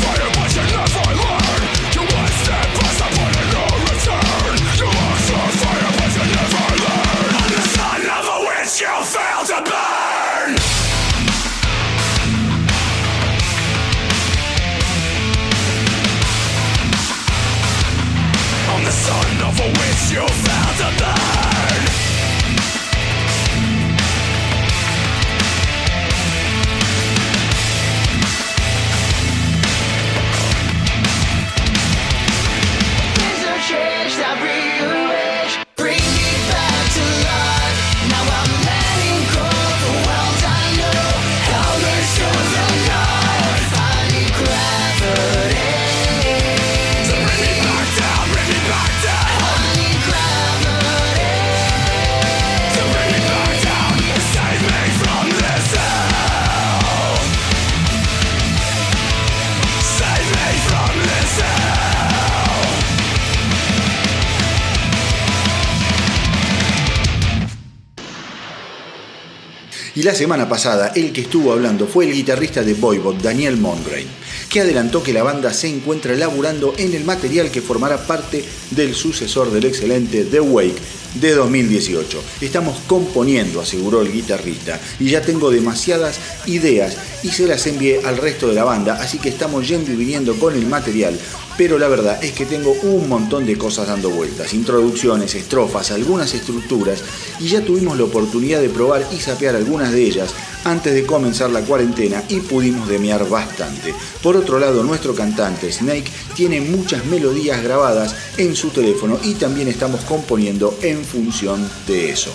la 70.13 70.19
semana 70.19 70.47
pasada 70.47 70.91
el 70.93 71.11
que 71.11 71.21
estuvo 71.21 71.51
hablando 71.51 71.87
fue 71.87 72.05
el 72.05 72.13
guitarrista 72.13 72.61
de 72.61 72.75
Voivod, 72.75 73.15
Daniel 73.15 73.57
Mongrain, 73.57 74.05
que 74.47 74.61
adelantó 74.61 75.01
que 75.01 75.11
la 75.11 75.23
banda 75.23 75.51
se 75.51 75.67
encuentra 75.67 76.13
elaborando 76.13 76.75
en 76.77 76.93
el 76.93 77.03
material 77.03 77.49
que 77.49 77.63
formará 77.63 77.97
parte 77.97 78.45
del 78.69 78.93
sucesor 78.93 79.51
del 79.51 79.65
excelente 79.65 80.23
The 80.23 80.39
Wake 80.39 81.02
de 81.15 81.33
2018. 81.33 82.23
Estamos 82.41 82.79
componiendo, 82.87 83.61
aseguró 83.61 84.01
el 84.01 84.11
guitarrista, 84.11 84.79
y 84.99 85.09
ya 85.09 85.21
tengo 85.21 85.51
demasiadas 85.51 86.19
ideas 86.45 86.97
y 87.23 87.29
se 87.29 87.47
las 87.47 87.65
envié 87.67 88.01
al 88.05 88.17
resto 88.17 88.47
de 88.47 88.55
la 88.55 88.63
banda, 88.63 88.99
así 89.01 89.17
que 89.19 89.29
estamos 89.29 89.67
yendo 89.67 89.91
y 89.91 89.95
viniendo 89.95 90.35
con 90.35 90.55
el 90.55 90.65
material, 90.65 91.17
pero 91.57 91.77
la 91.77 91.87
verdad 91.87 92.23
es 92.23 92.31
que 92.31 92.45
tengo 92.45 92.71
un 92.83 93.07
montón 93.07 93.45
de 93.45 93.57
cosas 93.57 93.87
dando 93.87 94.09
vueltas, 94.09 94.53
introducciones, 94.53 95.35
estrofas, 95.35 95.91
algunas 95.91 96.33
estructuras, 96.33 97.03
y 97.39 97.47
ya 97.47 97.61
tuvimos 97.61 97.97
la 97.97 98.05
oportunidad 98.05 98.59
de 98.59 98.69
probar 98.69 99.07
y 99.11 99.19
sapear 99.19 99.55
algunas 99.55 99.91
de 99.91 100.03
ellas 100.03 100.33
antes 100.63 100.93
de 100.93 101.05
comenzar 101.05 101.49
la 101.49 101.61
cuarentena 101.61 102.23
y 102.29 102.39
pudimos 102.39 102.87
demear 102.87 103.27
bastante. 103.29 103.93
Por 104.21 104.37
otro 104.37 104.59
lado, 104.59 104.83
nuestro 104.83 105.13
cantante 105.13 105.71
Snake 105.71 106.11
tiene 106.35 106.61
muchas 106.61 107.05
melodías 107.05 107.61
grabadas 107.61 108.15
en 108.37 108.55
su 108.55 108.69
teléfono 108.69 109.19
y 109.23 109.33
también 109.33 109.67
estamos 109.67 110.01
componiendo 110.01 110.77
en 110.81 111.02
función 111.03 111.69
de 111.87 112.11
eso. 112.11 112.33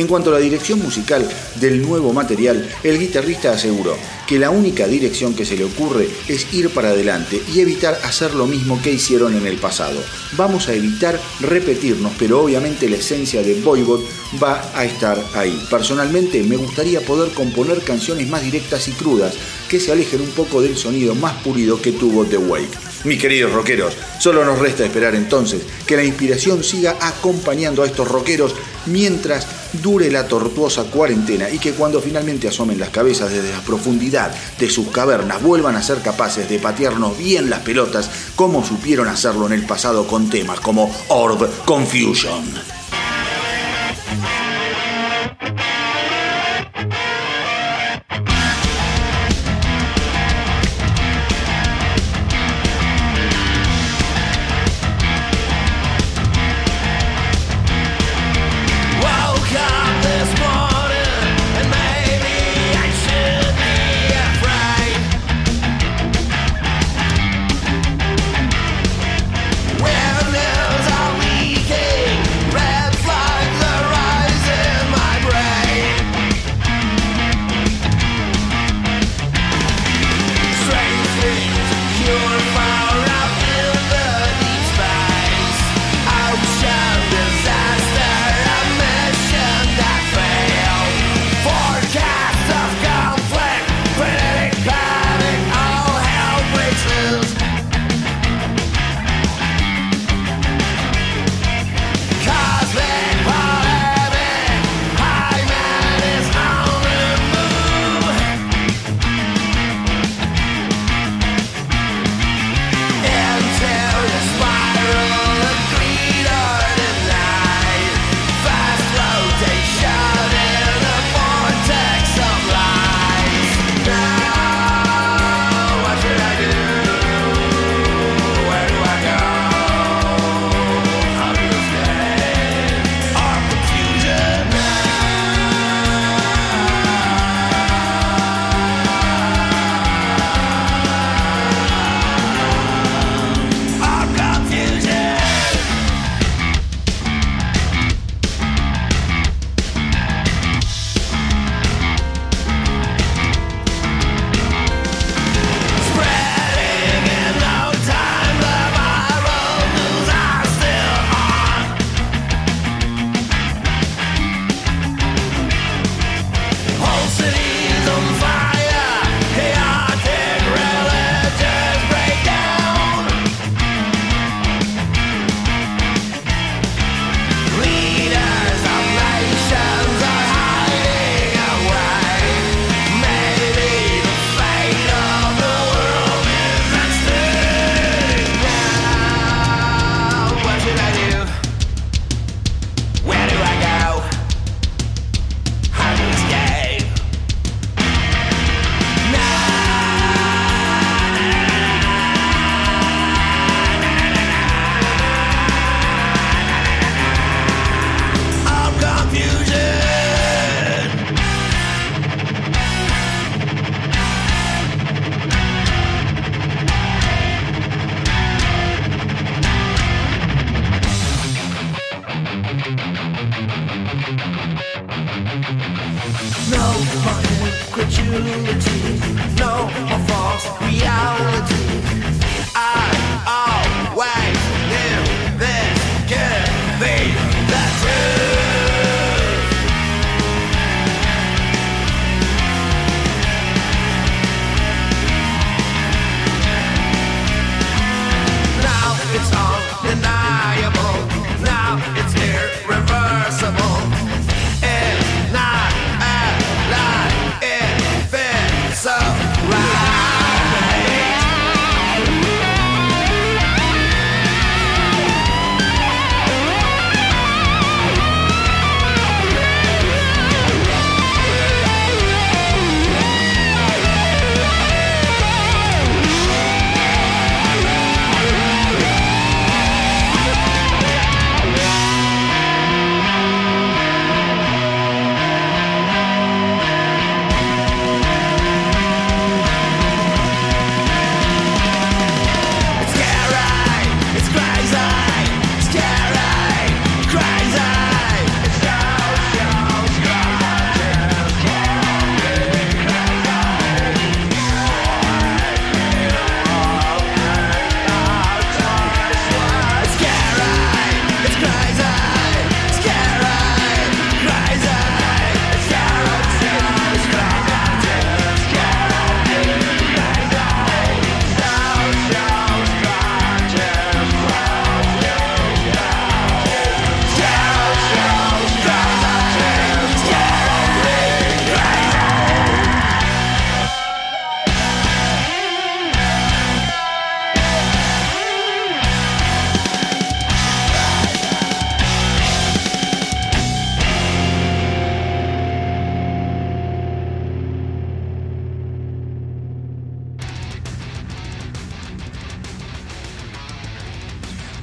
En 0.00 0.06
cuanto 0.06 0.30
a 0.30 0.32
la 0.32 0.38
dirección 0.38 0.78
musical 0.78 1.28
del 1.56 1.82
nuevo 1.82 2.14
material, 2.14 2.66
el 2.82 2.98
guitarrista 2.98 3.52
aseguró 3.52 3.98
que 4.26 4.38
la 4.38 4.48
única 4.48 4.86
dirección 4.86 5.34
que 5.34 5.44
se 5.44 5.58
le 5.58 5.64
ocurre 5.64 6.08
es 6.26 6.54
ir 6.54 6.70
para 6.70 6.88
adelante 6.88 7.42
y 7.52 7.60
evitar 7.60 8.00
hacer 8.02 8.32
lo 8.34 8.46
mismo 8.46 8.80
que 8.80 8.92
hicieron 8.92 9.36
en 9.36 9.46
el 9.46 9.58
pasado. 9.58 10.02
Vamos 10.38 10.68
a 10.68 10.72
evitar 10.72 11.20
repetirnos, 11.40 12.12
pero 12.18 12.40
obviamente 12.40 12.88
la 12.88 12.96
esencia 12.96 13.42
de 13.42 13.60
Voivod 13.60 14.00
va 14.42 14.72
a 14.74 14.86
estar 14.86 15.22
ahí. 15.34 15.62
Personalmente 15.68 16.42
me 16.44 16.56
gustaría 16.56 17.02
poder 17.02 17.32
componer 17.32 17.82
canciones 17.82 18.26
más 18.26 18.40
directas 18.40 18.88
y 18.88 18.92
crudas 18.92 19.34
que 19.68 19.80
se 19.80 19.92
alejen 19.92 20.22
un 20.22 20.30
poco 20.30 20.62
del 20.62 20.78
sonido 20.78 21.14
más 21.14 21.42
pulido 21.42 21.82
que 21.82 21.92
tuvo 21.92 22.24
The 22.24 22.38
Wake. 22.38 22.90
Mis 23.04 23.18
queridos 23.18 23.52
rockeros, 23.52 23.96
solo 24.18 24.44
nos 24.44 24.58
resta 24.58 24.84
esperar 24.84 25.14
entonces 25.14 25.62
que 25.86 25.96
la 25.96 26.04
inspiración 26.04 26.62
siga 26.62 26.96
acompañando 27.00 27.82
a 27.82 27.86
estos 27.86 28.06
rockeros 28.06 28.54
mientras 28.86 29.46
dure 29.72 30.10
la 30.10 30.26
tortuosa 30.26 30.84
cuarentena 30.84 31.48
y 31.50 31.58
que 31.58 31.72
cuando 31.72 32.00
finalmente 32.00 32.48
asomen 32.48 32.78
las 32.78 32.90
cabezas 32.90 33.30
desde 33.30 33.52
la 33.52 33.60
profundidad 33.60 34.34
de 34.58 34.70
sus 34.70 34.88
cavernas 34.88 35.42
vuelvan 35.42 35.76
a 35.76 35.82
ser 35.82 36.00
capaces 36.02 36.48
de 36.48 36.58
patearnos 36.58 37.16
bien 37.16 37.50
las 37.50 37.60
pelotas 37.60 38.10
como 38.36 38.64
supieron 38.64 39.08
hacerlo 39.08 39.46
en 39.46 39.52
el 39.52 39.66
pasado 39.66 40.06
con 40.06 40.28
temas 40.28 40.60
como 40.60 40.94
Orb 41.08 41.48
Confusion. 41.64 42.79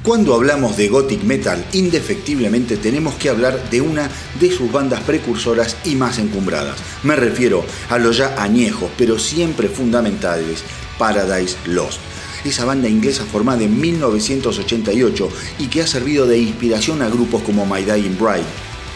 Cuando 0.08 0.34
hablamos 0.34 0.78
de 0.78 0.88
gothic 0.88 1.22
metal, 1.22 1.62
indefectiblemente 1.74 2.78
tenemos 2.78 3.16
que 3.16 3.28
hablar 3.28 3.68
de 3.68 3.82
una 3.82 4.08
de 4.40 4.50
sus 4.50 4.72
bandas 4.72 5.02
precursoras 5.02 5.76
y 5.84 5.96
más 5.96 6.18
encumbradas. 6.18 6.78
Me 7.02 7.14
refiero 7.14 7.62
a 7.90 7.98
los 7.98 8.16
ya 8.16 8.34
añejos, 8.42 8.90
pero 8.96 9.18
siempre 9.18 9.68
fundamentales, 9.68 10.64
Paradise 10.96 11.58
Lost 11.66 12.00
esa 12.42 12.64
banda 12.64 12.88
inglesa 12.88 13.26
formada 13.26 13.64
en 13.64 13.78
1988 13.78 15.28
y 15.58 15.66
que 15.66 15.82
ha 15.82 15.86
servido 15.86 16.26
de 16.26 16.38
inspiración 16.38 17.02
a 17.02 17.10
grupos 17.10 17.42
como 17.42 17.66
My 17.66 17.82
Dying 17.82 18.16
Bride, 18.16 18.48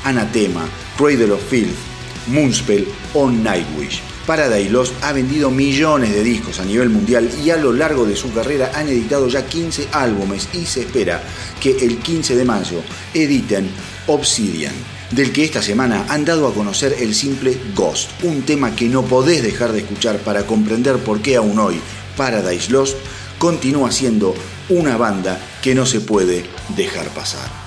Anathema, 0.04 0.66
Cradle 0.96 1.32
of 1.32 1.42
Filth, 1.50 1.76
Moonspell 2.28 2.86
o 3.12 3.30
Nightwish. 3.30 4.11
Paradise 4.26 4.70
Lost 4.70 4.94
ha 5.02 5.12
vendido 5.12 5.50
millones 5.50 6.14
de 6.14 6.22
discos 6.22 6.60
a 6.60 6.64
nivel 6.64 6.90
mundial 6.90 7.28
y 7.44 7.50
a 7.50 7.56
lo 7.56 7.72
largo 7.72 8.04
de 8.04 8.16
su 8.16 8.32
carrera 8.32 8.70
han 8.74 8.88
editado 8.88 9.28
ya 9.28 9.46
15 9.46 9.88
álbumes 9.92 10.48
y 10.52 10.64
se 10.64 10.80
espera 10.82 11.22
que 11.60 11.70
el 11.84 11.98
15 11.98 12.36
de 12.36 12.44
mayo 12.44 12.82
editen 13.14 13.68
Obsidian, 14.06 14.74
del 15.10 15.32
que 15.32 15.44
esta 15.44 15.62
semana 15.62 16.06
han 16.08 16.24
dado 16.24 16.46
a 16.46 16.54
conocer 16.54 16.96
el 17.00 17.14
simple 17.14 17.56
Ghost, 17.74 18.10
un 18.22 18.42
tema 18.42 18.74
que 18.74 18.88
no 18.88 19.02
podés 19.02 19.42
dejar 19.42 19.72
de 19.72 19.80
escuchar 19.80 20.18
para 20.18 20.46
comprender 20.46 20.98
por 20.98 21.20
qué 21.20 21.36
aún 21.36 21.58
hoy 21.58 21.80
Paradise 22.16 22.70
Lost 22.70 22.96
continúa 23.38 23.90
siendo 23.90 24.34
una 24.68 24.96
banda 24.96 25.38
que 25.62 25.74
no 25.74 25.86
se 25.86 26.00
puede 26.00 26.44
dejar 26.76 27.08
pasar. 27.08 27.61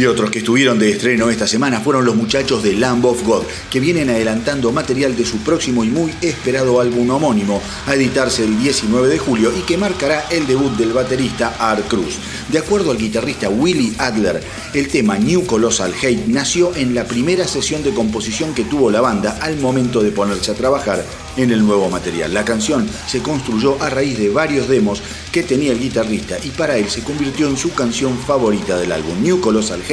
Y 0.00 0.06
otros 0.06 0.30
que 0.30 0.38
estuvieron 0.38 0.78
de 0.78 0.92
estreno 0.92 1.28
esta 1.28 1.46
semana 1.46 1.80
fueron 1.80 2.06
los 2.06 2.16
muchachos 2.16 2.62
de 2.62 2.72
Lamb 2.72 3.04
of 3.04 3.22
God, 3.22 3.42
que 3.70 3.80
vienen 3.80 4.08
adelantando 4.08 4.72
material 4.72 5.14
de 5.14 5.26
su 5.26 5.36
próximo 5.40 5.84
y 5.84 5.88
muy 5.88 6.10
esperado 6.22 6.80
álbum 6.80 7.10
homónimo, 7.10 7.60
a 7.86 7.96
editarse 7.96 8.46
el 8.46 8.58
19 8.58 9.08
de 9.08 9.18
julio 9.18 9.52
y 9.54 9.60
que 9.60 9.76
marcará 9.76 10.24
el 10.30 10.46
debut 10.46 10.72
del 10.78 10.94
baterista 10.94 11.54
Art 11.58 11.86
Cruz. 11.86 12.16
De 12.48 12.56
acuerdo 12.56 12.92
al 12.92 12.96
guitarrista 12.96 13.50
Willy 13.50 13.94
Adler, 13.98 14.42
el 14.72 14.88
tema 14.88 15.18
New 15.18 15.44
Colossal 15.44 15.92
Hate 15.92 16.28
nació 16.28 16.74
en 16.76 16.94
la 16.94 17.04
primera 17.04 17.46
sesión 17.46 17.82
de 17.82 17.92
composición 17.92 18.54
que 18.54 18.64
tuvo 18.64 18.90
la 18.90 19.02
banda 19.02 19.38
al 19.42 19.58
momento 19.58 20.02
de 20.02 20.12
ponerse 20.12 20.52
a 20.52 20.54
trabajar 20.54 21.04
en 21.36 21.50
el 21.50 21.64
nuevo 21.64 21.88
material. 21.90 22.32
La 22.34 22.44
canción 22.44 22.88
se 23.06 23.20
construyó 23.20 23.80
a 23.82 23.90
raíz 23.90 24.18
de 24.18 24.30
varios 24.30 24.68
demos 24.68 25.02
que 25.30 25.42
tenía 25.42 25.72
el 25.72 25.80
guitarrista 25.80 26.38
y 26.42 26.50
para 26.50 26.76
él 26.76 26.88
se 26.88 27.02
convirtió 27.02 27.48
en 27.48 27.56
su 27.56 27.72
canción 27.72 28.18
favorita 28.18 28.78
del 28.78 28.92
álbum. 28.92 29.22
New 29.22 29.40
Colossal 29.40 29.82
Hate 29.82 29.89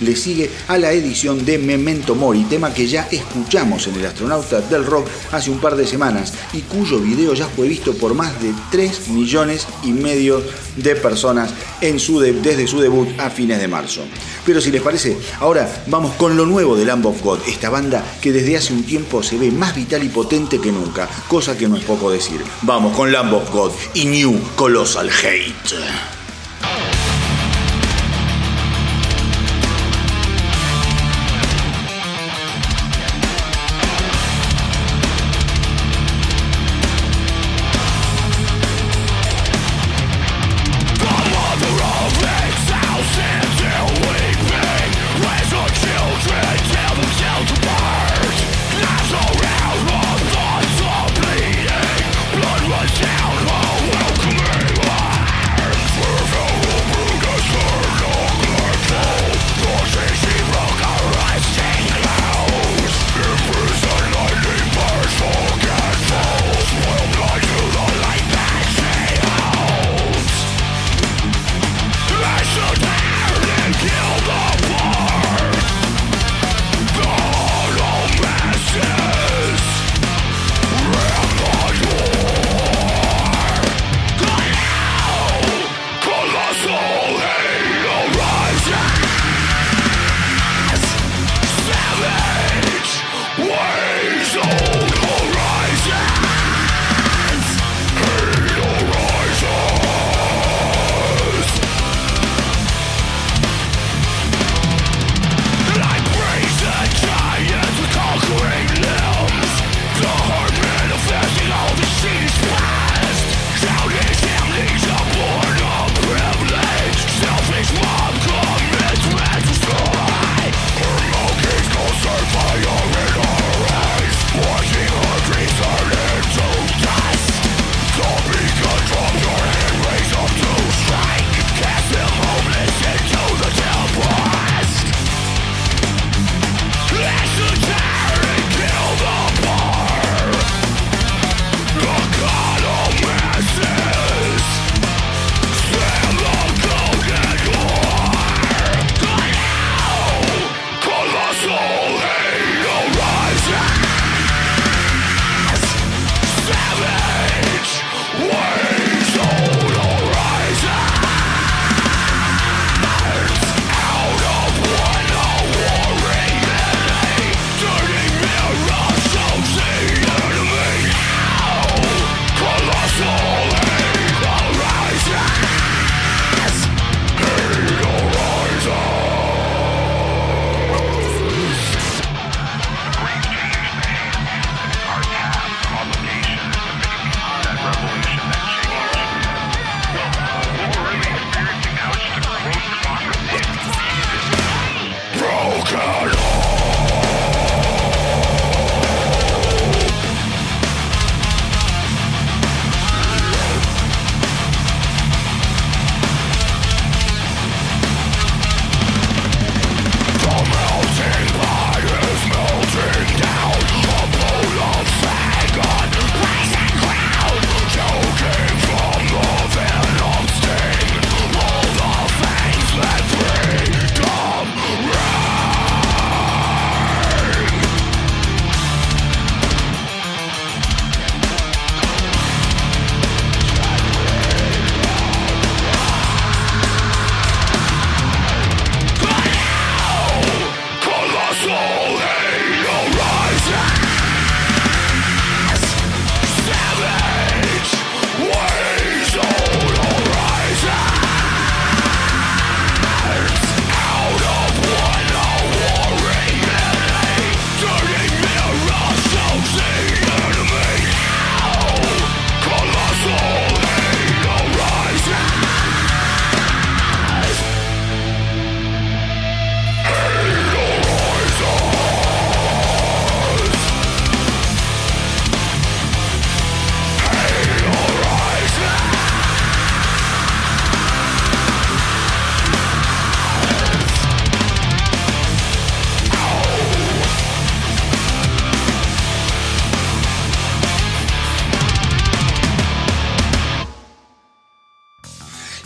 le 0.00 0.16
sigue 0.16 0.50
a 0.68 0.78
la 0.78 0.92
edición 0.92 1.44
de 1.44 1.58
Memento 1.58 2.14
Mori, 2.14 2.44
tema 2.44 2.72
que 2.72 2.86
ya 2.86 3.08
escuchamos 3.10 3.86
en 3.86 3.94
El 3.94 4.06
Astronauta 4.06 4.60
del 4.60 4.84
Rock 4.84 5.08
hace 5.32 5.50
un 5.50 5.58
par 5.58 5.76
de 5.76 5.86
semanas 5.86 6.34
y 6.52 6.60
cuyo 6.60 6.98
video 6.98 7.34
ya 7.34 7.46
fue 7.46 7.66
visto 7.68 7.94
por 7.94 8.14
más 8.14 8.40
de 8.42 8.52
3 8.70 9.08
millones 9.08 9.66
y 9.82 9.92
medio 9.92 10.42
de 10.76 10.96
personas 10.96 11.50
en 11.80 11.98
su 11.98 12.20
desde 12.20 12.66
su 12.66 12.80
debut 12.80 13.08
a 13.18 13.30
fines 13.30 13.58
de 13.58 13.68
marzo. 13.68 14.02
Pero 14.44 14.60
si 14.60 14.70
les 14.70 14.82
parece, 14.82 15.16
ahora 15.40 15.84
vamos 15.86 16.14
con 16.16 16.36
lo 16.36 16.46
nuevo 16.46 16.76
de 16.76 16.84
Lamb 16.84 17.06
of 17.06 17.22
God, 17.22 17.40
esta 17.46 17.70
banda 17.70 18.04
que 18.20 18.32
desde 18.32 18.56
hace 18.56 18.72
un 18.72 18.84
tiempo 18.84 19.22
se 19.22 19.38
ve 19.38 19.50
más 19.50 19.74
vital 19.74 20.04
y 20.04 20.08
potente 20.08 20.60
que 20.60 20.72
nunca, 20.72 21.08
cosa 21.28 21.56
que 21.56 21.68
no 21.68 21.76
es 21.76 21.84
poco 21.84 22.10
decir. 22.10 22.40
Vamos 22.62 22.96
con 22.96 23.12
Lamb 23.12 23.34
of 23.34 23.50
God 23.52 23.72
y 23.94 24.04
New 24.04 24.38
Colossal 24.56 25.10
Hate. 25.10 26.17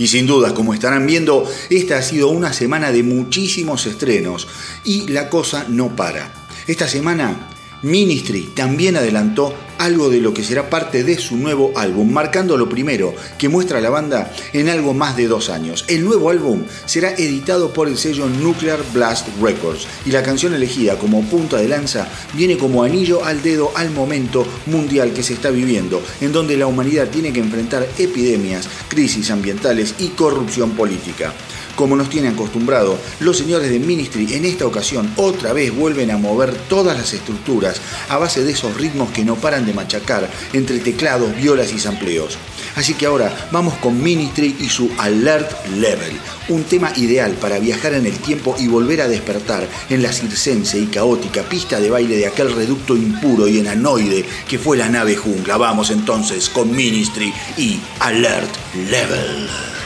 Y 0.03 0.09
sin 0.09 0.27
dudas, 0.27 0.53
como 0.53 0.75
estarán 0.75 1.07
viendo, 1.07 1.49
esta 1.71 1.97
ha 1.97 2.03
sido 2.03 2.27
una 2.27 2.53
semana 2.53 2.91
de 2.91 3.05
muchísimos 3.05 3.87
estrenos 3.87 4.49
y 4.83 5.07
la 5.07 5.31
cosa 5.31 5.67
no 5.69 5.95
para. 5.95 6.29
Esta 6.67 6.89
semana 6.89 7.52
Ministry 7.83 8.43
también 8.55 8.97
adelantó 8.97 9.55
algo 9.79 10.09
de 10.09 10.21
lo 10.21 10.33
que 10.33 10.45
será 10.45 10.71
parte 10.71 11.03
de 11.03 11.19
su 11.19 11.37
nuevo 11.37 11.73
álbum, 11.75 12.13
marcando 12.13 12.57
lo 12.57 12.69
primero 12.69 13.15
que 13.37 13.49
muestra 13.49 13.81
la 13.81 13.91
banda 13.91 14.33
en 14.53 14.69
algo 14.69 14.95
más 14.95 15.17
de 15.17 15.27
dos 15.27 15.51
años. 15.51 15.85
El 15.89 16.05
nuevo 16.05 16.31
álbum 16.31 16.63
será 16.87 17.11
editado 17.15 17.73
por 17.73 17.89
el 17.89 17.99
sello 17.99 18.29
Nuclear 18.29 18.79
Blast 18.93 19.27
Records 19.41 19.89
y 20.07 20.13
la 20.13 20.23
canción 20.23 20.55
elegida 20.55 20.97
como 20.99 21.23
punta 21.25 21.57
de 21.57 21.69
lanza 21.69 22.07
viene 22.35 22.57
como 22.57 22.85
anillo 22.85 23.25
al 23.25 23.43
dedo 23.43 23.73
al 23.75 23.91
momento 23.91 24.47
mundial 24.67 25.13
que 25.13 25.25
se 25.25 25.35
está 25.35 25.51
viviendo, 25.51 26.01
en 26.21 26.33
donde 26.33 26.57
la 26.57 26.69
humanidad 26.69 27.09
tiene 27.09 27.33
que 27.33 27.41
enfrentar 27.41 27.89
epidemias, 27.99 28.69
crisis 28.87 29.33
ambientales 29.33 29.97
y 29.99 30.09
corrupción 30.09 30.71
política. 30.73 31.33
Como 31.77 31.97
nos 31.97 32.11
tiene 32.11 32.29
acostumbrado, 32.29 32.99
los 33.21 33.39
señores 33.39 33.71
de 33.71 33.79
Ministry 33.79 34.35
en 34.35 34.45
esta 34.45 34.67
ocasión 34.67 35.11
otra 35.17 35.53
vez 35.53 35.75
vuelven 35.75 36.11
a 36.11 36.19
mover 36.19 36.55
todas 36.69 36.97
las 36.97 37.13
estructuras 37.13 37.81
a 38.09 38.19
base 38.19 38.45
de 38.45 38.53
esos 38.53 38.77
ritmos 38.77 39.11
que 39.11 39.25
no 39.25 39.37
paran 39.37 39.65
de 39.65 39.73
machacar 39.73 40.29
entre 40.53 40.79
teclados, 40.81 41.35
violas 41.37 41.73
y 41.73 41.79
sampleos. 41.79 42.37
Así 42.77 42.95
que 42.95 43.07
ahora 43.07 43.49
vamos 43.51 43.75
con 43.75 44.03
Ministry 44.03 44.57
y 44.61 44.69
su 44.69 44.91
Alert 44.99 45.67
Level, 45.77 46.13
un 46.49 46.65
tema 46.65 46.93
ideal 46.97 47.33
para 47.33 47.59
viajar 47.59 47.95
en 47.95 48.07
el 48.07 48.19
tiempo 48.19 48.55
y 48.59 48.67
volver 48.67 49.01
a 49.03 49.09
despertar 49.09 49.67
en 49.91 50.03
la 50.03 50.13
circense 50.13 50.79
y 50.79 50.87
caótica 50.87 51.43
pista 51.43 51.81
de 51.81 51.91
baile 51.91 52.17
de 52.17 52.27
aquel 52.27 52.53
reducto 52.53 52.97
impuro 52.97 53.47
y 53.47 53.59
enanoide 53.59 54.25
que 54.49 54.59
fue 54.59 54.77
la 54.77 54.89
nave 54.89 55.17
jungla. 55.17 55.57
Vamos 55.57 55.91
entonces 55.91 56.49
con 56.49 56.75
Ministry 56.75 57.33
y 57.57 57.81
Alert 58.01 58.51
Level. 58.91 59.82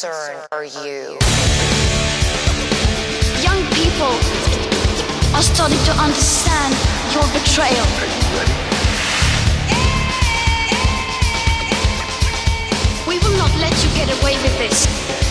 concern 0.00 0.40
for 0.50 0.64
you. 0.64 1.18
Young 3.42 3.60
people 3.76 4.16
are 5.36 5.42
starting 5.42 5.76
to 5.84 5.92
understand 5.92 6.74
your 7.12 7.24
betrayal. 7.34 7.84
Are 7.84 8.08
you 8.08 8.24
ready? 8.38 8.56
We 13.06 13.18
will 13.18 13.36
not 13.36 13.54
let 13.60 13.76
you 13.84 13.90
get 13.94 14.08
away 14.22 14.40
with 14.42 14.56
this. 14.56 15.29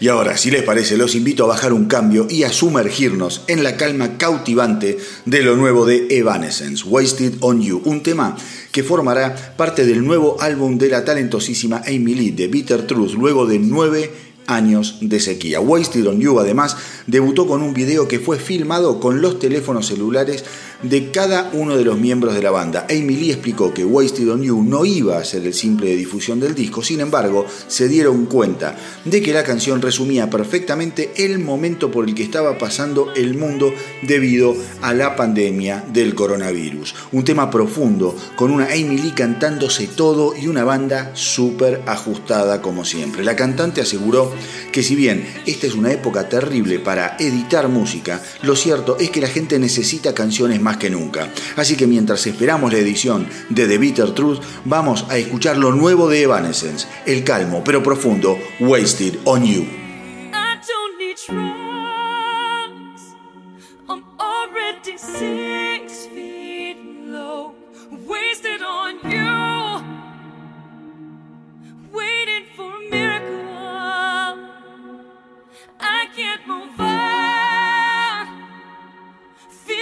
Y 0.00 0.08
ahora, 0.08 0.38
si 0.38 0.50
les 0.50 0.62
parece, 0.62 0.96
los 0.96 1.14
invito 1.14 1.44
a 1.44 1.48
bajar 1.48 1.74
un 1.74 1.84
cambio 1.84 2.26
y 2.30 2.44
a 2.44 2.50
sumergirnos 2.50 3.42
en 3.48 3.62
la 3.62 3.76
calma 3.76 4.16
cautivante 4.16 4.96
de 5.26 5.42
lo 5.42 5.56
nuevo 5.56 5.84
de 5.84 6.06
Evanescence, 6.08 6.84
Wasted 6.88 7.34
on 7.40 7.60
You, 7.60 7.82
un 7.84 8.02
tema 8.02 8.34
que 8.72 8.82
formará 8.82 9.54
parte 9.58 9.84
del 9.84 10.02
nuevo 10.02 10.40
álbum 10.40 10.78
de 10.78 10.88
la 10.88 11.04
talentosísima 11.04 11.82
Amy 11.86 12.14
Lee, 12.14 12.30
de 12.30 12.48
Bitter 12.48 12.86
Truth, 12.86 13.12
luego 13.12 13.44
de 13.44 13.58
nueve 13.58 14.10
años 14.46 14.96
de 15.02 15.20
sequía. 15.20 15.60
Wasted 15.60 16.06
on 16.06 16.18
You 16.18 16.40
además 16.40 16.78
debutó 17.06 17.46
con 17.46 17.62
un 17.62 17.74
video 17.74 18.08
que 18.08 18.20
fue 18.20 18.38
filmado 18.38 19.00
con 19.00 19.20
los 19.20 19.38
teléfonos 19.38 19.86
celulares 19.86 20.44
de 20.82 21.10
cada 21.10 21.50
uno 21.52 21.76
de 21.76 21.84
los 21.84 21.98
miembros 21.98 22.34
de 22.34 22.42
la 22.42 22.50
banda. 22.50 22.86
Amy 22.90 23.16
Lee 23.16 23.32
explicó 23.32 23.72
que 23.74 23.84
Wasted 23.84 24.30
on 24.30 24.42
You 24.42 24.62
no 24.62 24.84
iba 24.84 25.18
a 25.18 25.24
ser 25.24 25.46
el 25.46 25.54
simple 25.54 25.90
de 25.90 25.96
difusión 25.96 26.40
del 26.40 26.54
disco, 26.54 26.82
sin 26.82 27.00
embargo, 27.00 27.46
se 27.68 27.88
dieron 27.88 28.26
cuenta 28.26 28.76
de 29.04 29.20
que 29.20 29.32
la 29.32 29.44
canción 29.44 29.82
resumía 29.82 30.30
perfectamente 30.30 31.12
el 31.16 31.38
momento 31.38 31.90
por 31.90 32.08
el 32.08 32.14
que 32.14 32.22
estaba 32.22 32.58
pasando 32.58 33.12
el 33.14 33.36
mundo 33.36 33.72
debido 34.02 34.56
a 34.82 34.94
la 34.94 35.16
pandemia 35.16 35.84
del 35.92 36.14
coronavirus. 36.14 36.94
Un 37.12 37.24
tema 37.24 37.50
profundo, 37.50 38.16
con 38.36 38.50
una 38.50 38.66
Amy 38.66 38.98
Lee 38.98 39.12
cantándose 39.14 39.86
todo 39.86 40.34
y 40.36 40.46
una 40.46 40.64
banda 40.64 41.12
súper 41.14 41.82
ajustada 41.86 42.62
como 42.62 42.84
siempre. 42.84 43.24
La 43.24 43.36
cantante 43.36 43.80
aseguró 43.80 44.32
que 44.72 44.82
si 44.82 44.94
bien 44.94 45.26
esta 45.46 45.66
es 45.66 45.74
una 45.74 45.92
época 45.92 46.28
terrible 46.28 46.78
para 46.78 47.16
editar 47.18 47.68
música, 47.68 48.22
lo 48.42 48.56
cierto 48.56 48.96
es 48.98 49.10
que 49.10 49.20
la 49.20 49.28
gente 49.28 49.58
necesita 49.58 50.14
canciones 50.14 50.60
más 50.60 50.69
que 50.76 50.90
nunca. 50.90 51.28
Así 51.56 51.76
que 51.76 51.86
mientras 51.86 52.26
esperamos 52.26 52.72
la 52.72 52.78
edición 52.78 53.26
de 53.48 53.66
The 53.66 53.78
Bitter 53.78 54.10
Truth, 54.12 54.40
vamos 54.64 55.06
a 55.08 55.16
escuchar 55.18 55.56
lo 55.56 55.72
nuevo 55.72 56.08
de 56.08 56.22
Evanescence, 56.22 56.86
el 57.06 57.24
calmo 57.24 57.62
pero 57.64 57.82
profundo 57.82 58.38
Wasted 58.60 59.18
on 59.24 59.44
You. 59.44 59.66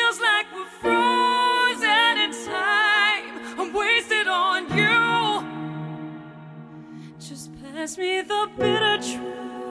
feels 0.08 0.20
like 0.20 0.46
we're 0.54 0.64
frozen 0.80 2.18
in 2.18 2.30
time. 2.46 3.60
I'm 3.60 3.72
wasted 3.72 4.26
on 4.26 4.64
you. 4.76 5.44
Just 7.18 7.50
pass 7.62 7.98
me 7.98 8.22
the 8.22 8.48
bitter 8.56 8.96
truth. 8.98 9.67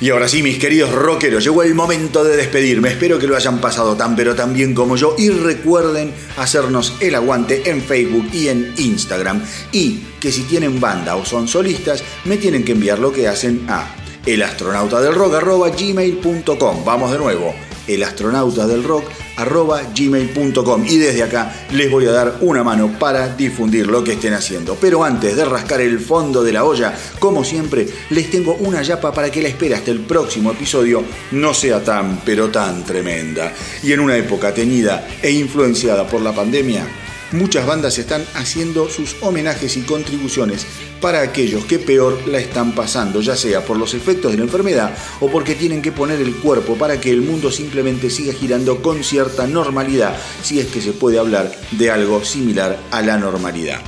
Y 0.00 0.10
ahora 0.10 0.28
sí, 0.28 0.44
mis 0.44 0.58
queridos 0.58 0.92
rockeros, 0.92 1.42
llegó 1.42 1.64
el 1.64 1.74
momento 1.74 2.22
de 2.22 2.36
despedirme. 2.36 2.90
Espero 2.90 3.18
que 3.18 3.26
lo 3.26 3.34
hayan 3.34 3.60
pasado 3.60 3.96
tan 3.96 4.14
pero 4.14 4.36
tan 4.36 4.54
bien 4.54 4.72
como 4.72 4.94
yo. 4.96 5.16
Y 5.18 5.30
recuerden 5.30 6.12
hacernos 6.36 6.94
el 7.00 7.16
aguante 7.16 7.68
en 7.68 7.82
Facebook 7.82 8.28
y 8.32 8.46
en 8.48 8.72
Instagram. 8.76 9.42
Y 9.72 10.04
que 10.20 10.30
si 10.30 10.42
tienen 10.42 10.78
banda 10.80 11.16
o 11.16 11.24
son 11.24 11.48
solistas, 11.48 12.04
me 12.24 12.36
tienen 12.36 12.64
que 12.64 12.70
enviar 12.72 12.98
lo 13.00 13.12
que 13.12 13.26
hacen 13.26 13.66
a 13.68 13.92
elastronautadelrock.gmail.com. 14.24 16.84
Vamos 16.84 17.10
de 17.10 17.18
nuevo 17.18 17.67
elastronautadelrock.gmail.com 17.88 20.86
y 20.86 20.98
desde 20.98 21.22
acá 21.22 21.66
les 21.72 21.90
voy 21.90 22.04
a 22.06 22.12
dar 22.12 22.36
una 22.40 22.62
mano 22.62 22.98
para 22.98 23.34
difundir 23.34 23.86
lo 23.86 24.04
que 24.04 24.12
estén 24.12 24.34
haciendo. 24.34 24.76
Pero 24.80 25.02
antes 25.02 25.34
de 25.36 25.44
rascar 25.44 25.80
el 25.80 25.98
fondo 25.98 26.44
de 26.44 26.52
la 26.52 26.64
olla, 26.64 26.94
como 27.18 27.42
siempre, 27.44 27.88
les 28.10 28.30
tengo 28.30 28.54
una 28.60 28.82
yapa 28.82 29.12
para 29.12 29.30
que 29.30 29.42
la 29.42 29.48
espera 29.48 29.78
hasta 29.78 29.90
el 29.90 30.00
próximo 30.00 30.52
episodio 30.52 31.02
no 31.32 31.54
sea 31.54 31.82
tan 31.82 32.20
pero 32.24 32.48
tan 32.48 32.84
tremenda. 32.84 33.52
Y 33.82 33.92
en 33.92 34.00
una 34.00 34.16
época 34.16 34.52
teñida 34.52 35.06
e 35.22 35.30
influenciada 35.30 36.06
por 36.06 36.20
la 36.20 36.34
pandemia, 36.34 36.86
muchas 37.32 37.66
bandas 37.66 37.98
están 37.98 38.24
haciendo 38.34 38.88
sus 38.88 39.16
homenajes 39.20 39.76
y 39.76 39.82
contribuciones 39.82 40.66
para 41.00 41.22
aquellos 41.22 41.64
que 41.64 41.78
peor 41.78 42.18
la 42.26 42.38
están 42.38 42.72
pasando, 42.72 43.20
ya 43.20 43.36
sea 43.36 43.64
por 43.64 43.76
los 43.76 43.94
efectos 43.94 44.32
de 44.32 44.38
la 44.38 44.44
enfermedad 44.44 44.96
o 45.20 45.28
porque 45.28 45.54
tienen 45.54 45.82
que 45.82 45.92
poner 45.92 46.20
el 46.20 46.34
cuerpo 46.36 46.76
para 46.76 47.00
que 47.00 47.10
el 47.10 47.22
mundo 47.22 47.50
simplemente 47.50 48.10
siga 48.10 48.32
girando 48.32 48.82
con 48.82 49.04
cierta 49.04 49.46
normalidad, 49.46 50.16
si 50.42 50.60
es 50.60 50.66
que 50.66 50.80
se 50.80 50.92
puede 50.92 51.18
hablar 51.18 51.52
de 51.72 51.90
algo 51.90 52.24
similar 52.24 52.78
a 52.90 53.02
la 53.02 53.16
normalidad. 53.16 53.80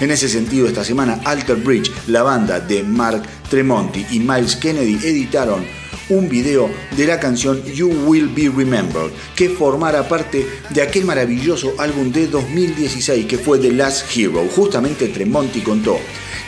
En 0.00 0.10
ese 0.10 0.28
sentido, 0.28 0.66
esta 0.66 0.84
semana 0.84 1.20
Alter 1.24 1.56
Bridge, 1.56 1.92
la 2.08 2.22
banda 2.22 2.58
de 2.58 2.82
Mark 2.82 3.22
Tremonti 3.52 4.06
y 4.12 4.18
Miles 4.18 4.56
Kennedy 4.56 4.94
editaron 5.06 5.62
un 6.08 6.26
video 6.26 6.70
de 6.96 7.06
la 7.06 7.20
canción 7.20 7.62
You 7.64 7.88
Will 8.06 8.28
Be 8.28 8.48
Remembered, 8.48 9.10
que 9.36 9.50
formara 9.50 10.08
parte 10.08 10.46
de 10.70 10.80
aquel 10.80 11.04
maravilloso 11.04 11.74
álbum 11.76 12.10
de 12.10 12.28
2016 12.28 13.26
que 13.26 13.36
fue 13.36 13.58
The 13.58 13.72
Last 13.72 14.06
Hero. 14.16 14.48
Justamente 14.56 15.08
Tremonti 15.08 15.60
contó 15.60 15.98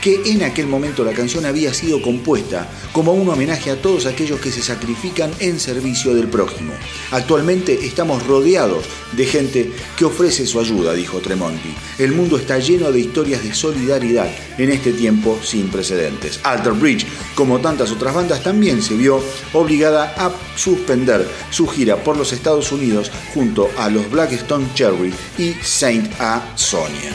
que 0.04 0.20
en 0.26 0.42
aquel 0.42 0.66
momento 0.66 1.02
la 1.02 1.12
canción 1.12 1.46
había 1.46 1.72
sido 1.72 2.02
compuesta 2.02 2.68
como 2.92 3.14
un 3.14 3.26
homenaje 3.26 3.70
a 3.70 3.80
todos 3.80 4.04
aquellos 4.04 4.38
que 4.38 4.50
se 4.50 4.60
sacrifican 4.60 5.30
en 5.40 5.58
servicio 5.58 6.14
del 6.14 6.28
prójimo. 6.28 6.74
Actualmente 7.10 7.86
estamos 7.86 8.26
rodeados 8.26 8.84
de 9.12 9.24
gente 9.24 9.72
que 9.96 10.04
ofrece 10.04 10.46
su 10.46 10.60
ayuda, 10.60 10.92
dijo 10.92 11.20
Tremonti. 11.20 11.74
El 11.98 12.12
mundo 12.12 12.36
está 12.36 12.58
lleno 12.58 12.92
de 12.92 13.00
historias 13.00 13.42
de 13.42 13.54
solidaridad 13.54 14.30
en 14.58 14.70
este 14.70 14.92
tiempo 14.92 15.38
sin 15.42 15.68
precedentes. 15.68 16.38
Alter 16.42 16.74
como 17.34 17.60
tantas 17.60 17.90
otras 17.90 18.14
bandas, 18.14 18.42
también 18.42 18.82
se 18.82 18.94
vio 18.94 19.22
obligada 19.52 20.14
a 20.16 20.30
suspender 20.56 21.28
su 21.50 21.66
gira 21.66 21.96
por 21.96 22.16
los 22.16 22.32
Estados 22.32 22.72
Unidos 22.72 23.10
junto 23.32 23.70
a 23.78 23.88
los 23.88 24.10
Blackstone 24.10 24.68
Cherry 24.74 25.12
y 25.38 25.54
Saint 25.62 26.12
A. 26.20 26.42
Sonia. 26.54 27.12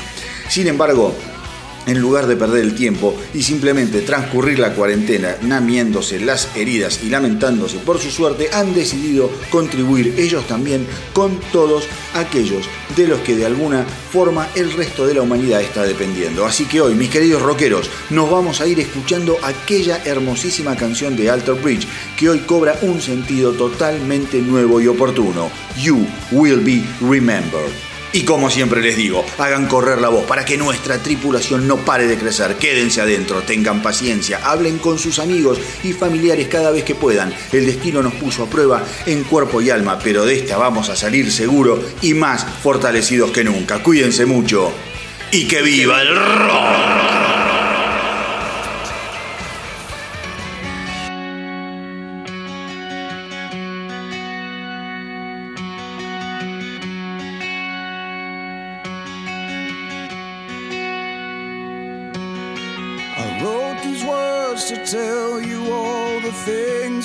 Sin 0.50 0.68
embargo, 0.68 1.14
en 1.86 2.00
lugar 2.00 2.28
de 2.28 2.36
perder 2.36 2.64
el 2.64 2.76
tiempo 2.76 3.16
y 3.34 3.44
simplemente 3.44 4.02
transcurrir 4.02 4.60
la 4.60 4.74
cuarentena 4.74 5.36
namiéndose 5.42 6.20
las 6.20 6.56
heridas 6.56 7.00
y 7.04 7.10
lamentándose 7.10 7.78
por 7.78 8.00
su 8.00 8.12
suerte, 8.12 8.50
han 8.54 8.74
decidido 8.74 9.30
contribuir 9.50 10.16
ellos 10.18 10.46
también 10.48 10.86
con 11.14 11.40
todos 11.52 11.88
aquellos 12.14 12.66
de 12.96 13.08
los 13.08 13.20
que 13.20 13.36
de 13.36 13.46
alguna 13.46 13.86
forma 14.12 14.48
el 14.56 14.72
resto 14.74 15.06
de 15.06 15.14
la 15.14 15.22
humanidad 15.22 15.62
está 15.62 15.84
dependiendo. 15.84 16.46
Así 16.46 16.66
que 16.66 16.82
hoy, 16.82 16.96
mis 16.96 17.10
queridos 17.10 17.42
rockeros, 17.42 17.90
nos 18.10 18.30
vamos 18.30 18.62
a 18.62 18.68
ir 18.68 18.80
escuchando 18.80 19.38
aquella 19.44 20.02
hermosísima 20.06 20.76
canción 20.76 21.16
de 21.16 21.30
Alter 21.30 21.56
Bridge 21.56 21.88
que 22.18 22.30
hoy 22.30 22.40
cobra 22.40 22.78
un 22.82 23.02
sentido 23.02 23.54
totalmente 23.54 24.40
nuevo 24.42 24.82
y 24.82 24.88
oportuno. 24.88 25.50
You 25.78 26.06
will 26.32 26.60
be 26.60 26.84
remembered. 27.02 27.89
Y 28.12 28.24
como 28.24 28.50
siempre 28.50 28.82
les 28.82 28.98
digo, 28.98 29.24
hagan 29.38 29.68
correr 29.68 30.02
la 30.02 30.10
voz 30.10 30.26
para 30.26 30.44
que 30.44 30.58
nuestra 30.58 30.98
tripulación 30.98 31.68
no 31.68 31.78
pare 31.78 32.08
de 32.08 32.18
crecer. 32.18 32.56
Quédense 32.56 33.02
adentro, 33.02 33.44
tengan 33.44 33.84
paciencia, 33.84 34.40
hablen 34.44 34.80
con 34.80 34.98
sus 34.98 35.20
amigos 35.20 35.60
y 35.84 35.94
familiares 35.94 36.48
cada 36.48 36.72
vez 36.72 36.84
que 36.84 36.96
puedan. 36.96 37.32
El 37.52 37.68
destino 37.68 38.02
nos 38.02 38.14
puso 38.16 38.44
a 38.44 38.50
prueba 38.50 38.84
en 39.06 39.24
cuerpo 39.26 39.62
y 39.62 39.70
alma, 39.70 40.00
pero 40.00 40.26
de 40.26 40.40
esta 40.40 40.58
vamos 40.58 40.90
a 40.90 40.96
salir 40.96 41.32
seguro 41.32 41.80
y 42.02 42.16
más 42.16 42.46
fortalecidos 42.64 43.30
que 43.30 43.44
nunca. 43.44 43.84
Cuídense 43.84 44.26
mucho 44.26 44.72
y 45.32 45.48
que 45.48 45.62
viva 45.62 46.02
el 46.02 46.16
rock. 46.16 47.29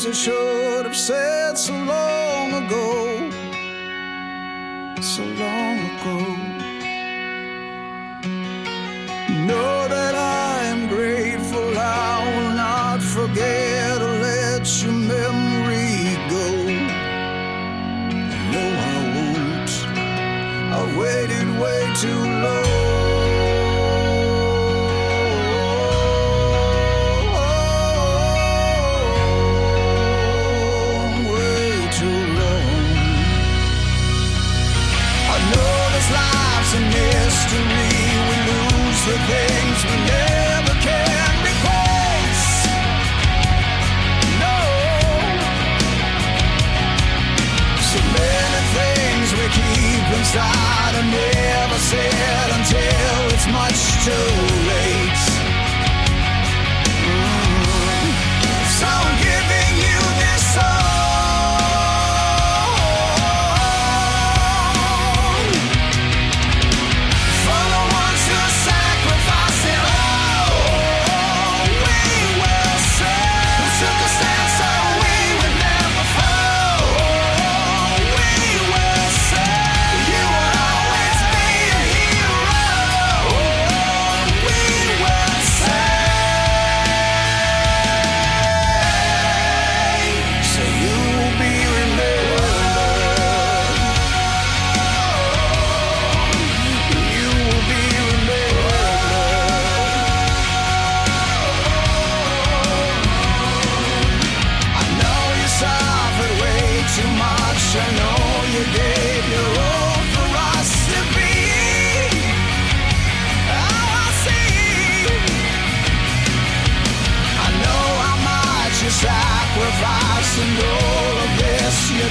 I 0.07 0.13
should 0.13 0.85
have 0.85 0.95
said 0.95 1.57
so 1.57 1.73
long 1.73 2.04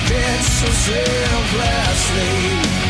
did 0.07 0.41
so 0.41 0.65
selflessly 0.71 2.82